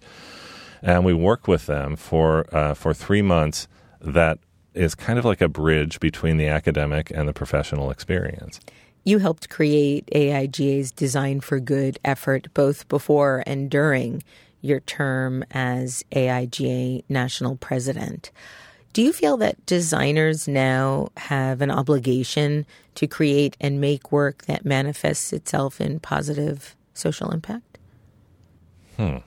and 0.82 1.04
we 1.04 1.14
work 1.14 1.48
with 1.50 1.66
them 1.66 1.98
for 1.98 2.46
uh, 2.56 2.76
for 2.76 2.94
three 2.94 3.22
months. 3.22 3.68
That 4.02 4.40
is 4.74 4.96
kind 4.96 5.20
of 5.20 5.26
like 5.26 5.42
a 5.42 5.48
bridge 5.48 6.00
between 6.00 6.38
the 6.38 6.48
academic 6.48 7.12
and 7.12 7.28
the 7.28 7.34
professional 7.34 7.92
experience. 7.92 8.60
You 9.04 9.20
helped 9.20 9.50
create 9.50 10.08
AIGA's 10.16 10.92
Design 10.92 11.42
for 11.42 11.60
Good 11.60 12.00
effort 12.06 12.48
both 12.54 12.88
before 12.88 13.44
and 13.46 13.70
during 13.70 14.24
your 14.62 14.80
term 14.80 15.44
as 15.52 16.04
AIGA 16.14 17.04
national 17.10 17.58
president. 17.58 18.32
Do 18.94 19.02
you 19.02 19.12
feel 19.12 19.38
that 19.38 19.66
designers 19.66 20.48
now 20.48 21.10
have 21.18 21.62
an 21.62 21.72
obligation 21.72 22.66
to 22.96 23.08
create 23.08 23.58
and 23.60 23.82
make 23.82 24.12
work 24.12 24.46
that 24.46 24.66
manifests 24.66 25.34
itself 25.34 25.82
in 25.82 26.00
positive 26.00 26.76
social 26.94 27.32
impact? 27.32 27.78
Hmm. 28.98 29.18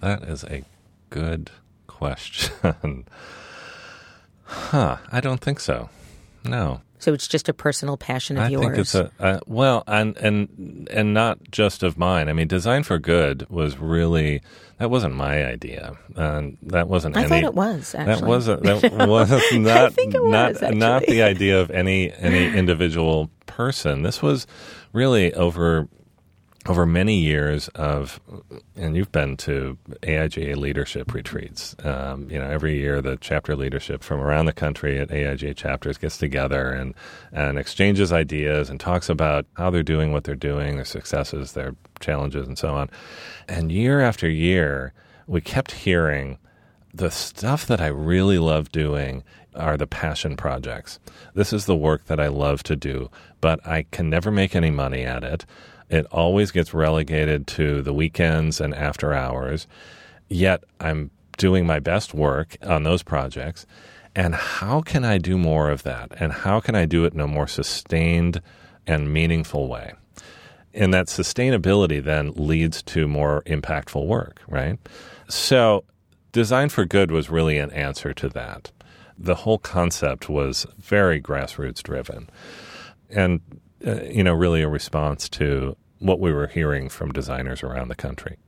That 0.00 0.22
is 0.22 0.44
a 0.44 0.64
good 1.10 1.50
question. 1.98 2.54
huh. 4.44 4.96
I 5.10 5.20
don't 5.20 5.40
think 5.40 5.60
so. 5.60 5.90
No. 6.44 6.80
So 7.00 7.12
it's 7.12 7.28
just 7.28 7.48
a 7.48 7.52
personal 7.54 7.96
passion 7.96 8.38
of 8.38 8.44
I 8.44 8.48
yours. 8.48 8.64
think 8.64 8.78
it's 8.78 8.94
a 8.94 9.10
uh, 9.20 9.40
well, 9.46 9.84
and 9.86 10.16
and 10.16 10.88
and 10.90 11.14
not 11.14 11.38
just 11.50 11.82
of 11.84 11.96
mine. 11.96 12.28
I 12.28 12.32
mean, 12.32 12.48
Design 12.48 12.82
for 12.82 12.98
Good 12.98 13.48
was 13.48 13.78
really 13.78 14.42
that 14.78 14.90
wasn't 14.90 15.14
my 15.14 15.44
idea, 15.44 15.96
and 16.16 16.58
that 16.62 16.88
wasn't. 16.88 17.16
I 17.16 17.20
any, 17.20 17.28
thought 17.28 17.44
it 17.44 17.54
was 17.54 17.94
actually. 17.94 18.14
That 18.14 18.26
wasn't. 18.26 18.62
That 18.64 19.08
was 19.08 19.30
not. 19.52 19.92
think 19.92 20.14
it 20.14 20.22
not 20.24 20.54
was, 20.54 20.62
not 20.62 21.02
actually. 21.02 21.14
the 21.14 21.22
idea 21.22 21.60
of 21.60 21.70
any 21.70 22.12
any 22.14 22.56
individual 22.56 23.30
person. 23.46 24.02
This 24.02 24.20
was 24.20 24.48
really 24.92 25.32
over 25.34 25.88
over 26.68 26.84
many 26.84 27.16
years 27.18 27.68
of, 27.68 28.20
and 28.76 28.94
you've 28.94 29.10
been 29.10 29.36
to 29.38 29.78
AIGA 30.02 30.54
leadership 30.56 31.14
retreats. 31.14 31.74
Um, 31.82 32.30
you 32.30 32.38
know, 32.38 32.48
every 32.48 32.76
year 32.76 33.00
the 33.00 33.16
chapter 33.16 33.56
leadership 33.56 34.02
from 34.02 34.20
around 34.20 34.44
the 34.44 34.52
country 34.52 34.98
at 34.98 35.08
AIGA 35.08 35.56
chapters 35.56 35.96
gets 35.96 36.18
together 36.18 36.70
and 36.70 36.94
and 37.32 37.58
exchanges 37.58 38.12
ideas 38.12 38.68
and 38.68 38.78
talks 38.78 39.08
about 39.08 39.46
how 39.54 39.70
they're 39.70 39.82
doing 39.82 40.12
what 40.12 40.24
they're 40.24 40.34
doing, 40.34 40.76
their 40.76 40.84
successes, 40.84 41.52
their 41.52 41.74
challenges, 42.00 42.46
and 42.46 42.58
so 42.58 42.74
on. 42.74 42.90
And 43.48 43.72
year 43.72 44.00
after 44.00 44.28
year, 44.28 44.92
we 45.26 45.40
kept 45.40 45.72
hearing 45.72 46.38
the 46.92 47.10
stuff 47.10 47.66
that 47.66 47.80
I 47.80 47.86
really 47.86 48.38
love 48.38 48.70
doing 48.72 49.24
are 49.54 49.76
the 49.76 49.86
passion 49.86 50.36
projects. 50.36 51.00
This 51.34 51.52
is 51.52 51.64
the 51.64 51.76
work 51.76 52.06
that 52.06 52.20
I 52.20 52.28
love 52.28 52.62
to 52.64 52.76
do, 52.76 53.10
but 53.40 53.66
I 53.66 53.84
can 53.90 54.10
never 54.10 54.30
make 54.30 54.54
any 54.54 54.70
money 54.70 55.02
at 55.02 55.24
it. 55.24 55.46
It 55.90 56.06
always 56.06 56.50
gets 56.50 56.74
relegated 56.74 57.46
to 57.48 57.82
the 57.82 57.92
weekends 57.92 58.60
and 58.60 58.74
after 58.74 59.12
hours. 59.12 59.66
Yet 60.28 60.64
I'm 60.80 61.10
doing 61.36 61.66
my 61.66 61.80
best 61.80 62.12
work 62.12 62.56
on 62.62 62.82
those 62.82 63.02
projects. 63.02 63.66
And 64.14 64.34
how 64.34 64.80
can 64.80 65.04
I 65.04 65.18
do 65.18 65.38
more 65.38 65.70
of 65.70 65.84
that? 65.84 66.12
And 66.18 66.32
how 66.32 66.60
can 66.60 66.74
I 66.74 66.84
do 66.84 67.04
it 67.04 67.14
in 67.14 67.20
a 67.20 67.26
more 67.26 67.46
sustained 67.46 68.42
and 68.86 69.12
meaningful 69.12 69.68
way? 69.68 69.92
And 70.74 70.92
that 70.92 71.06
sustainability 71.06 72.02
then 72.02 72.32
leads 72.34 72.82
to 72.82 73.08
more 73.08 73.42
impactful 73.46 74.06
work, 74.06 74.42
right? 74.48 74.78
So, 75.28 75.84
Design 76.32 76.68
for 76.68 76.84
Good 76.84 77.10
was 77.10 77.30
really 77.30 77.58
an 77.58 77.70
answer 77.70 78.12
to 78.14 78.28
that. 78.30 78.70
The 79.16 79.34
whole 79.34 79.58
concept 79.58 80.28
was 80.28 80.66
very 80.78 81.20
grassroots 81.20 81.82
driven. 81.82 82.28
And 83.08 83.40
uh, 83.86 84.02
you 84.02 84.24
know, 84.24 84.34
really 84.34 84.62
a 84.62 84.68
response 84.68 85.28
to 85.30 85.76
what 85.98 86.20
we 86.20 86.32
were 86.32 86.46
hearing 86.46 86.88
from 86.88 87.12
designers 87.12 87.62
around 87.62 87.88
the 87.88 87.94
country. 87.94 88.38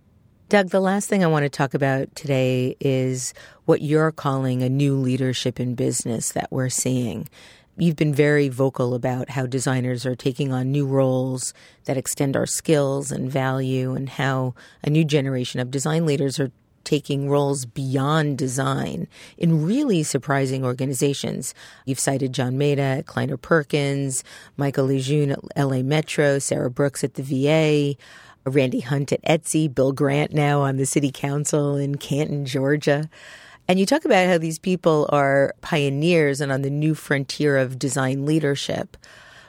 Doug, 0.48 0.70
the 0.70 0.80
last 0.80 1.08
thing 1.08 1.22
I 1.22 1.28
want 1.28 1.44
to 1.44 1.48
talk 1.48 1.74
about 1.74 2.14
today 2.16 2.76
is 2.80 3.34
what 3.66 3.82
you're 3.82 4.10
calling 4.10 4.62
a 4.62 4.68
new 4.68 4.96
leadership 4.96 5.60
in 5.60 5.76
business 5.76 6.32
that 6.32 6.50
we're 6.50 6.68
seeing. 6.68 7.28
You've 7.76 7.96
been 7.96 8.12
very 8.12 8.48
vocal 8.48 8.94
about 8.94 9.30
how 9.30 9.46
designers 9.46 10.04
are 10.04 10.16
taking 10.16 10.52
on 10.52 10.72
new 10.72 10.86
roles 10.86 11.54
that 11.84 11.96
extend 11.96 12.36
our 12.36 12.46
skills 12.46 13.12
and 13.12 13.30
value, 13.30 13.94
and 13.94 14.08
how 14.08 14.54
a 14.82 14.90
new 14.90 15.04
generation 15.04 15.60
of 15.60 15.70
design 15.70 16.04
leaders 16.04 16.40
are 16.40 16.50
taking 16.84 17.28
roles 17.28 17.64
beyond 17.64 18.38
design 18.38 19.08
in 19.36 19.64
really 19.64 20.02
surprising 20.02 20.64
organizations. 20.64 21.54
You've 21.84 21.98
cited 21.98 22.32
John 22.32 22.54
Maeda 22.54 22.98
at 22.98 23.06
Kleiner 23.06 23.36
Perkins, 23.36 24.24
Michael 24.56 24.86
Lejeune 24.86 25.32
at 25.32 25.40
LA 25.56 25.82
Metro, 25.82 26.38
Sarah 26.38 26.70
Brooks 26.70 27.04
at 27.04 27.14
the 27.14 27.22
VA, 27.22 27.96
Randy 28.44 28.80
Hunt 28.80 29.12
at 29.12 29.22
Etsy, 29.22 29.72
Bill 29.72 29.92
Grant 29.92 30.32
now 30.32 30.60
on 30.60 30.76
the 30.76 30.86
city 30.86 31.10
council 31.12 31.76
in 31.76 31.96
Canton, 31.96 32.46
Georgia. 32.46 33.08
And 33.68 33.78
you 33.78 33.86
talk 33.86 34.04
about 34.04 34.26
how 34.26 34.38
these 34.38 34.58
people 34.58 35.08
are 35.12 35.54
pioneers 35.60 36.40
and 36.40 36.50
on 36.50 36.62
the 36.62 36.70
new 36.70 36.94
frontier 36.94 37.56
of 37.56 37.78
design 37.78 38.26
leadership. 38.26 38.96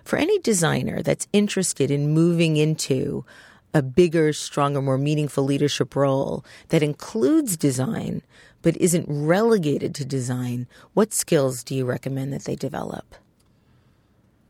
For 0.04 0.18
any 0.18 0.40
designer 0.40 1.02
that's 1.02 1.28
interested 1.32 1.90
in 1.90 2.14
moving 2.14 2.58
into 2.58 3.26
a 3.74 3.82
bigger, 3.82 4.34
stronger, 4.34 4.82
more 4.82 4.98
meaningful 4.98 5.44
leadership 5.44 5.96
role 5.96 6.46
that 6.70 6.84
includes 6.84 7.56
design 7.58 8.22
but 8.62 8.78
isn't 8.78 9.06
relegated 9.08 9.96
to 9.96 10.06
design, 10.06 10.68
what 10.94 11.14
skills 11.14 11.64
do 11.64 11.76
you 11.76 11.86
recommend 11.86 12.32
that 12.34 12.44
they 12.44 12.56
develop? 12.56 13.16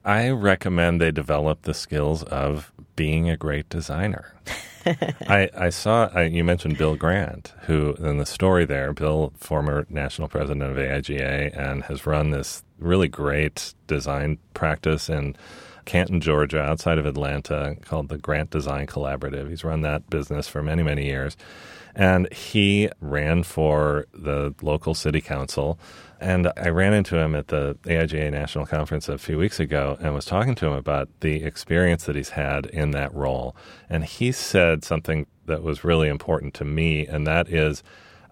I 0.04 0.30
recommend 0.30 1.00
they 1.00 1.12
develop 1.12 1.62
the 1.62 1.74
skills 1.74 2.24
of 2.24 2.72
being 2.96 3.30
a 3.30 3.38
great 3.38 3.70
designer. 3.70 4.34
I, 4.86 5.50
I, 5.56 5.70
saw 5.70 6.10
I, 6.14 6.24
you 6.24 6.44
mentioned 6.44 6.78
Bill 6.78 6.96
Grant, 6.96 7.54
who 7.62 7.94
in 7.94 8.18
the 8.18 8.26
story 8.26 8.66
there, 8.66 8.94
Bill, 8.94 9.32
former 9.38 9.86
national 9.90 10.28
president 10.28 10.64
of 10.64 10.76
AIGA, 10.76 11.56
and 11.56 11.84
has 11.84 12.08
run 12.08 12.32
this 12.32 12.64
really 12.80 13.08
great 13.08 13.76
design 13.86 14.40
practice 14.56 15.08
in 15.08 15.36
Canton, 15.86 16.22
Georgia, 16.22 16.62
outside 16.62 16.98
of 16.98 17.06
Atlanta, 17.06 17.76
called 17.82 18.10
the 18.10 18.17
Grant 18.17 18.50
Design 18.50 18.88
Collaborative. 18.88 19.50
He's 19.50 19.63
run 19.63 19.82
that 19.82 20.10
business 20.10 20.48
for 20.48 20.62
many, 20.62 20.84
many 20.84 21.06
years. 21.06 21.38
And 21.96 22.32
he 22.32 22.89
ran 23.02 23.44
for 23.44 24.06
the 24.13 24.56
local 24.62 24.94
city 24.94 25.20
council. 25.20 25.78
And 26.22 26.52
I 26.56 26.70
ran 26.70 26.94
into 26.94 27.17
him 27.17 27.36
at 27.36 27.48
the 27.48 27.78
AIGA 27.84 28.32
National 28.32 28.65
Conference 28.65 29.10
a 29.10 29.17
few 29.17 29.38
weeks 29.38 29.60
ago 29.60 29.98
and 30.00 30.13
was 30.13 30.26
talking 30.26 30.56
to 30.56 30.67
him 30.67 30.74
about 30.74 31.10
the 31.20 31.44
experience 31.44 32.06
that 32.06 32.15
he's 32.15 32.30
had 32.30 32.67
in 32.67 32.91
that 32.91 33.13
role. 33.13 33.56
And 33.89 34.06
he 34.06 34.32
said 34.32 34.86
something 34.86 35.26
that 35.48 35.63
was 35.63 35.84
really 35.84 36.08
important 36.08 36.54
to 36.56 36.65
me, 36.65 37.06
and 37.06 37.28
that 37.28 37.50
is 37.50 37.84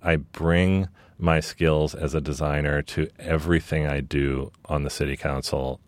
I 0.01 0.17
bring 0.17 0.87
my 1.17 1.41
skills 1.41 1.93
as 1.93 2.13
a 2.13 2.21
designer 2.21 2.81
to 2.81 3.09
everything 3.19 3.85
I 3.85 3.99
do 3.99 4.51
on 4.65 4.83
the 4.83 4.89
city 4.89 5.17
council 5.17 5.81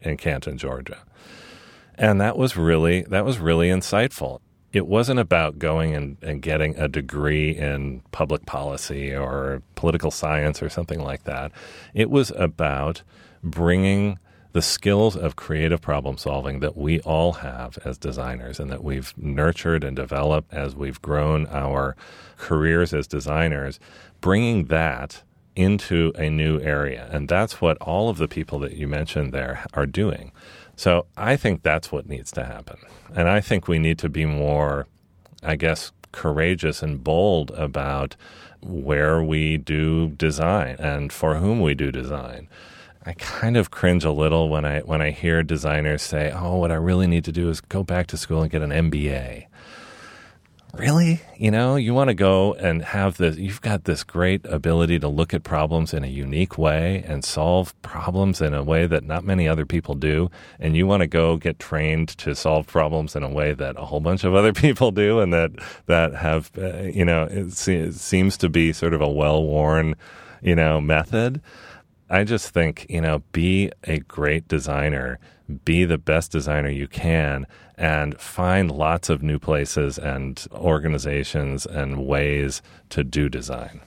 in 0.00 0.16
Canton, 0.16 0.56
Georgia. 0.56 1.02
And 1.98 2.20
that 2.20 2.38
was 2.38 2.56
really 2.56 3.02
that 3.02 3.24
was 3.24 3.38
really 3.38 3.68
insightful 3.68 4.40
it 4.72 4.86
wasn't 4.86 5.18
about 5.18 5.58
going 5.58 5.94
and, 5.94 6.18
and 6.22 6.42
getting 6.42 6.76
a 6.76 6.88
degree 6.88 7.56
in 7.56 8.02
public 8.12 8.44
policy 8.44 9.14
or 9.14 9.62
political 9.74 10.10
science 10.10 10.62
or 10.62 10.68
something 10.68 11.02
like 11.02 11.24
that. 11.24 11.52
It 11.94 12.10
was 12.10 12.30
about 12.32 13.02
bringing 13.42 14.18
the 14.52 14.62
skills 14.62 15.16
of 15.16 15.36
creative 15.36 15.80
problem 15.80 16.18
solving 16.18 16.60
that 16.60 16.76
we 16.76 17.00
all 17.00 17.34
have 17.34 17.78
as 17.84 17.96
designers 17.96 18.58
and 18.58 18.70
that 18.70 18.82
we've 18.82 19.14
nurtured 19.16 19.84
and 19.84 19.94
developed 19.96 20.52
as 20.52 20.74
we've 20.74 21.00
grown 21.00 21.46
our 21.46 21.96
careers 22.36 22.92
as 22.92 23.06
designers, 23.06 23.78
bringing 24.20 24.66
that 24.66 25.22
into 25.54 26.12
a 26.16 26.30
new 26.30 26.60
area. 26.60 27.08
And 27.10 27.28
that's 27.28 27.60
what 27.60 27.76
all 27.78 28.08
of 28.08 28.18
the 28.18 28.28
people 28.28 28.58
that 28.60 28.74
you 28.74 28.86
mentioned 28.86 29.32
there 29.32 29.64
are 29.74 29.86
doing. 29.86 30.32
So 30.78 31.06
I 31.16 31.34
think 31.34 31.64
that's 31.64 31.90
what 31.90 32.08
needs 32.08 32.30
to 32.32 32.44
happen. 32.44 32.76
And 33.12 33.28
I 33.28 33.40
think 33.40 33.66
we 33.66 33.80
need 33.80 33.98
to 33.98 34.08
be 34.08 34.24
more, 34.24 34.86
I 35.42 35.56
guess, 35.56 35.90
courageous 36.12 36.84
and 36.84 37.02
bold 37.02 37.50
about 37.50 38.14
where 38.62 39.20
we 39.20 39.56
do 39.56 40.10
design 40.10 40.76
and 40.78 41.12
for 41.12 41.34
whom 41.34 41.60
we 41.60 41.74
do 41.74 41.90
design. 41.90 42.48
I 43.04 43.14
kind 43.14 43.56
of 43.56 43.72
cringe 43.72 44.04
a 44.04 44.12
little 44.12 44.48
when 44.48 44.64
I 44.64 44.80
when 44.82 45.02
I 45.02 45.10
hear 45.10 45.42
designers 45.42 46.02
say, 46.02 46.30
"Oh, 46.32 46.58
what 46.58 46.70
I 46.70 46.76
really 46.76 47.08
need 47.08 47.24
to 47.24 47.32
do 47.32 47.50
is 47.50 47.60
go 47.60 47.82
back 47.82 48.06
to 48.08 48.16
school 48.16 48.42
and 48.42 48.50
get 48.50 48.62
an 48.62 48.70
MBA." 48.70 49.47
Really? 50.78 51.20
You 51.36 51.50
know, 51.50 51.76
you 51.76 51.92
want 51.92 52.08
to 52.08 52.14
go 52.14 52.54
and 52.54 52.82
have 52.82 53.16
this, 53.16 53.36
you've 53.36 53.60
got 53.60 53.84
this 53.84 54.04
great 54.04 54.44
ability 54.46 54.98
to 55.00 55.08
look 55.08 55.34
at 55.34 55.42
problems 55.42 55.92
in 55.92 56.04
a 56.04 56.08
unique 56.08 56.56
way 56.56 57.04
and 57.06 57.24
solve 57.24 57.80
problems 57.82 58.40
in 58.40 58.54
a 58.54 58.62
way 58.62 58.86
that 58.86 59.04
not 59.04 59.24
many 59.24 59.48
other 59.48 59.66
people 59.66 59.94
do. 59.94 60.30
And 60.58 60.76
you 60.76 60.86
want 60.86 61.00
to 61.00 61.06
go 61.06 61.36
get 61.36 61.58
trained 61.58 62.08
to 62.18 62.34
solve 62.34 62.66
problems 62.66 63.16
in 63.16 63.22
a 63.22 63.28
way 63.28 63.52
that 63.54 63.76
a 63.76 63.84
whole 63.84 64.00
bunch 64.00 64.24
of 64.24 64.34
other 64.34 64.52
people 64.64 64.90
do 64.90 65.20
and 65.20 65.32
that, 65.32 65.50
that 65.86 66.14
have, 66.14 66.50
uh, 66.56 66.82
you 66.82 67.04
know, 67.04 67.24
it, 67.24 67.68
it 67.68 67.94
seems 67.94 68.36
to 68.38 68.48
be 68.48 68.72
sort 68.72 68.94
of 68.94 69.00
a 69.00 69.08
well 69.08 69.42
worn, 69.42 69.94
you 70.42 70.54
know, 70.54 70.80
method. 70.80 71.40
I 72.10 72.24
just 72.24 72.50
think, 72.50 72.86
you 72.88 73.00
know, 73.00 73.22
be 73.32 73.70
a 73.84 74.00
great 74.00 74.48
designer, 74.48 75.18
be 75.64 75.84
the 75.84 75.98
best 75.98 76.32
designer 76.32 76.70
you 76.70 76.88
can, 76.88 77.46
and 77.76 78.20
find 78.20 78.70
lots 78.70 79.08
of 79.08 79.22
new 79.22 79.38
places 79.38 79.98
and 79.98 80.44
organizations 80.52 81.64
and 81.66 82.06
ways 82.06 82.62
to 82.90 83.04
do 83.04 83.28
design. 83.28 83.80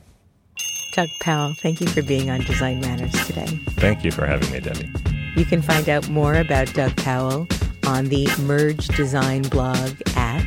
Doug 0.93 1.09
Powell, 1.21 1.53
thank 1.61 1.81
you 1.81 1.87
for 1.87 2.03
being 2.03 2.29
on 2.29 2.41
Design 2.41 2.81
Matters 2.81 3.13
today. 3.25 3.47
Thank 3.71 4.03
you 4.03 4.11
for 4.11 4.25
having 4.25 4.51
me, 4.51 4.59
Debbie. 4.59 4.93
You 5.35 5.45
can 5.45 5.61
find 5.61 5.87
out 5.87 6.09
more 6.09 6.33
about 6.35 6.73
Doug 6.73 6.97
Powell 6.97 7.47
on 7.87 8.05
the 8.05 8.27
Merge 8.41 8.87
Design 8.89 9.43
blog 9.43 9.91
at 10.15 10.45